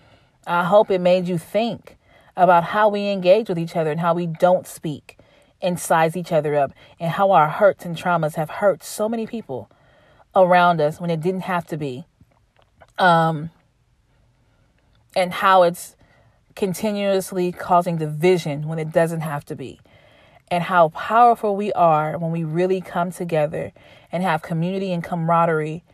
i 0.46 0.64
hope 0.64 0.90
it 0.90 1.00
made 1.00 1.26
you 1.28 1.38
think 1.38 1.96
about 2.36 2.64
how 2.64 2.88
we 2.88 3.08
engage 3.08 3.48
with 3.48 3.58
each 3.58 3.76
other 3.76 3.90
and 3.90 4.00
how 4.00 4.14
we 4.14 4.26
don't 4.26 4.66
speak 4.66 5.18
and 5.62 5.78
size 5.78 6.16
each 6.16 6.32
other 6.32 6.56
up 6.56 6.72
and 6.98 7.12
how 7.12 7.30
our 7.32 7.48
hurts 7.48 7.84
and 7.84 7.96
traumas 7.96 8.34
have 8.34 8.50
hurt 8.50 8.82
so 8.82 9.08
many 9.08 9.26
people 9.26 9.70
around 10.34 10.80
us 10.80 11.00
when 11.00 11.10
it 11.10 11.20
didn't 11.20 11.42
have 11.42 11.66
to 11.66 11.76
be. 11.76 12.04
Um, 12.98 13.50
and 15.16 15.32
how 15.32 15.62
it's 15.62 15.96
continuously 16.56 17.52
causing 17.52 17.96
division 17.96 18.68
when 18.68 18.78
it 18.78 18.92
doesn't 18.92 19.20
have 19.20 19.44
to 19.46 19.56
be. 19.56 19.80
And 20.48 20.64
how 20.64 20.88
powerful 20.88 21.54
we 21.54 21.72
are 21.72 22.18
when 22.18 22.32
we 22.32 22.42
really 22.42 22.80
come 22.80 23.12
together 23.12 23.72
and 24.10 24.22
have 24.22 24.42
community 24.42 24.92
and 24.92 25.04
camaraderie, 25.04 25.84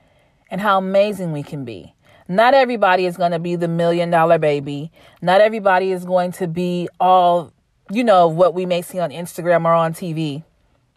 and 0.51 0.61
how 0.61 0.79
amazing 0.79 1.33
we 1.33 1.42
can 1.42 1.64
be. 1.64 1.95
Not 2.29 2.55
everybody 2.55 3.05
is 3.05 3.16
going 3.16 3.33
to 3.33 3.38
be 3.38 3.57
the 3.57 3.69
million 3.69 4.11
dollar 4.11 4.38
baby. 4.38 4.90
Not 5.21 5.40
everybody 5.40 5.92
is 5.92 6.05
going 6.05 6.33
to 6.33 6.49
be 6.49 6.88
all 6.99 7.53
you 7.90 8.03
know, 8.03 8.27
what 8.27 8.55
we 8.55 8.66
may 8.66 8.83
see 8.83 8.99
on 8.99 9.11
Instagram 9.11 9.64
or 9.64 9.73
on 9.73 9.95
TV, 9.95 10.45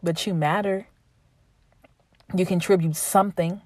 but 0.01 0.25
you 0.25 0.33
matter. 0.33 0.87
You 2.35 2.45
contribute 2.45 2.95
something. 2.95 3.61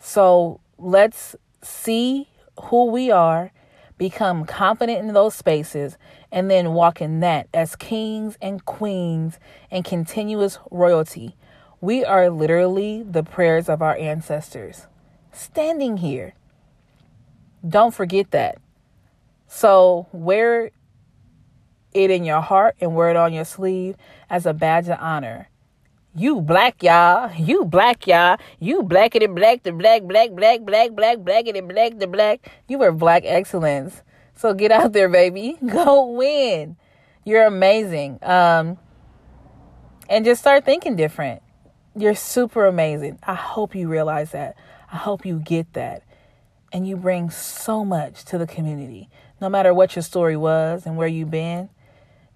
So 0.00 0.60
let's 0.78 1.34
see 1.62 2.28
who 2.64 2.86
we 2.86 3.10
are, 3.10 3.52
become 3.98 4.44
confident 4.44 5.00
in 5.00 5.12
those 5.12 5.34
spaces, 5.34 5.98
and 6.32 6.50
then 6.50 6.72
walk 6.72 7.00
in 7.00 7.20
that 7.20 7.48
as 7.52 7.76
kings 7.76 8.38
and 8.40 8.64
queens 8.64 9.38
and 9.70 9.84
continuous 9.84 10.58
royalty. 10.70 11.36
We 11.80 12.04
are 12.04 12.30
literally 12.30 13.02
the 13.02 13.22
prayers 13.22 13.68
of 13.68 13.82
our 13.82 13.96
ancestors 13.96 14.86
standing 15.32 15.98
here. 15.98 16.34
Don't 17.66 17.94
forget 17.94 18.30
that. 18.30 18.58
So, 19.46 20.06
wear 20.12 20.70
it 21.94 22.10
in 22.10 22.24
your 22.24 22.40
heart 22.40 22.76
and 22.80 22.94
wear 22.94 23.10
it 23.10 23.16
on 23.16 23.32
your 23.32 23.44
sleeve 23.44 23.96
as 24.28 24.46
a 24.46 24.52
badge 24.52 24.88
of 24.88 24.98
honor. 25.00 25.48
You 26.14 26.40
black, 26.40 26.82
y'all. 26.82 27.30
You 27.34 27.64
black, 27.64 28.06
y'all. 28.06 28.38
You 28.58 28.82
blackity 28.82 29.32
black, 29.32 29.62
the 29.62 29.72
black, 29.72 30.02
black, 30.02 30.30
black, 30.32 30.62
black, 30.62 30.92
black, 30.92 31.18
blackity 31.18 31.68
black, 31.68 31.98
the 31.98 32.06
black. 32.06 32.50
You 32.66 32.82
are 32.82 32.92
black 32.92 33.22
excellence. 33.26 34.02
So 34.34 34.54
get 34.54 34.72
out 34.72 34.92
there, 34.92 35.08
baby. 35.08 35.58
Go 35.66 36.06
win. 36.12 36.76
You're 37.24 37.44
amazing. 37.44 38.18
Um, 38.22 38.78
and 40.08 40.24
just 40.24 40.40
start 40.40 40.64
thinking 40.64 40.96
different. 40.96 41.42
You're 41.94 42.14
super 42.14 42.66
amazing. 42.66 43.18
I 43.22 43.34
hope 43.34 43.74
you 43.74 43.88
realize 43.88 44.32
that. 44.32 44.56
I 44.90 44.96
hope 44.96 45.26
you 45.26 45.38
get 45.38 45.74
that. 45.74 46.02
And 46.72 46.88
you 46.88 46.96
bring 46.96 47.30
so 47.30 47.84
much 47.84 48.24
to 48.26 48.38
the 48.38 48.46
community. 48.46 49.10
No 49.40 49.48
matter 49.48 49.74
what 49.74 49.94
your 49.94 50.02
story 50.02 50.36
was 50.36 50.86
and 50.86 50.96
where 50.96 51.08
you've 51.08 51.30
been, 51.30 51.68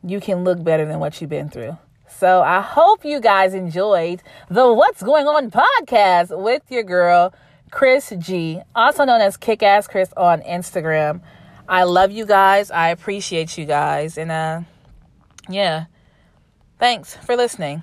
you 0.04 0.20
can 0.20 0.44
look 0.44 0.62
better 0.62 0.85
than 0.85 1.00
what 1.00 1.20
you've 1.20 1.30
been 1.30 1.48
through. 1.48 1.78
So 2.18 2.42
I 2.42 2.61
hope 2.61 3.05
you 3.05 3.20
guys 3.20 3.55
enjoyed 3.55 4.22
the 4.48 4.72
What's 4.72 5.03
Going 5.03 5.27
On 5.27 5.51
podcast 5.51 6.37
with 6.37 6.62
your 6.70 6.83
girl, 6.83 7.35
Chris 7.70 8.12
G, 8.18 8.61
also 8.75 9.05
known 9.05 9.20
as 9.20 9.37
Kick 9.37 9.62
Ass 9.62 9.88
Chris 9.88 10.12
on 10.16 10.40
Instagram. 10.42 11.20
I 11.68 11.85
love 11.85 12.11
you 12.11 12.27
guys. 12.27 12.70
I 12.70 12.88
appreciate 12.88 13.57
you 13.59 13.64
guys. 13.64 14.18
And 14.18 14.31
uh 14.31 14.61
yeah. 15.48 15.87
Thanks 16.79 17.16
for 17.16 17.37
listening. 17.37 17.83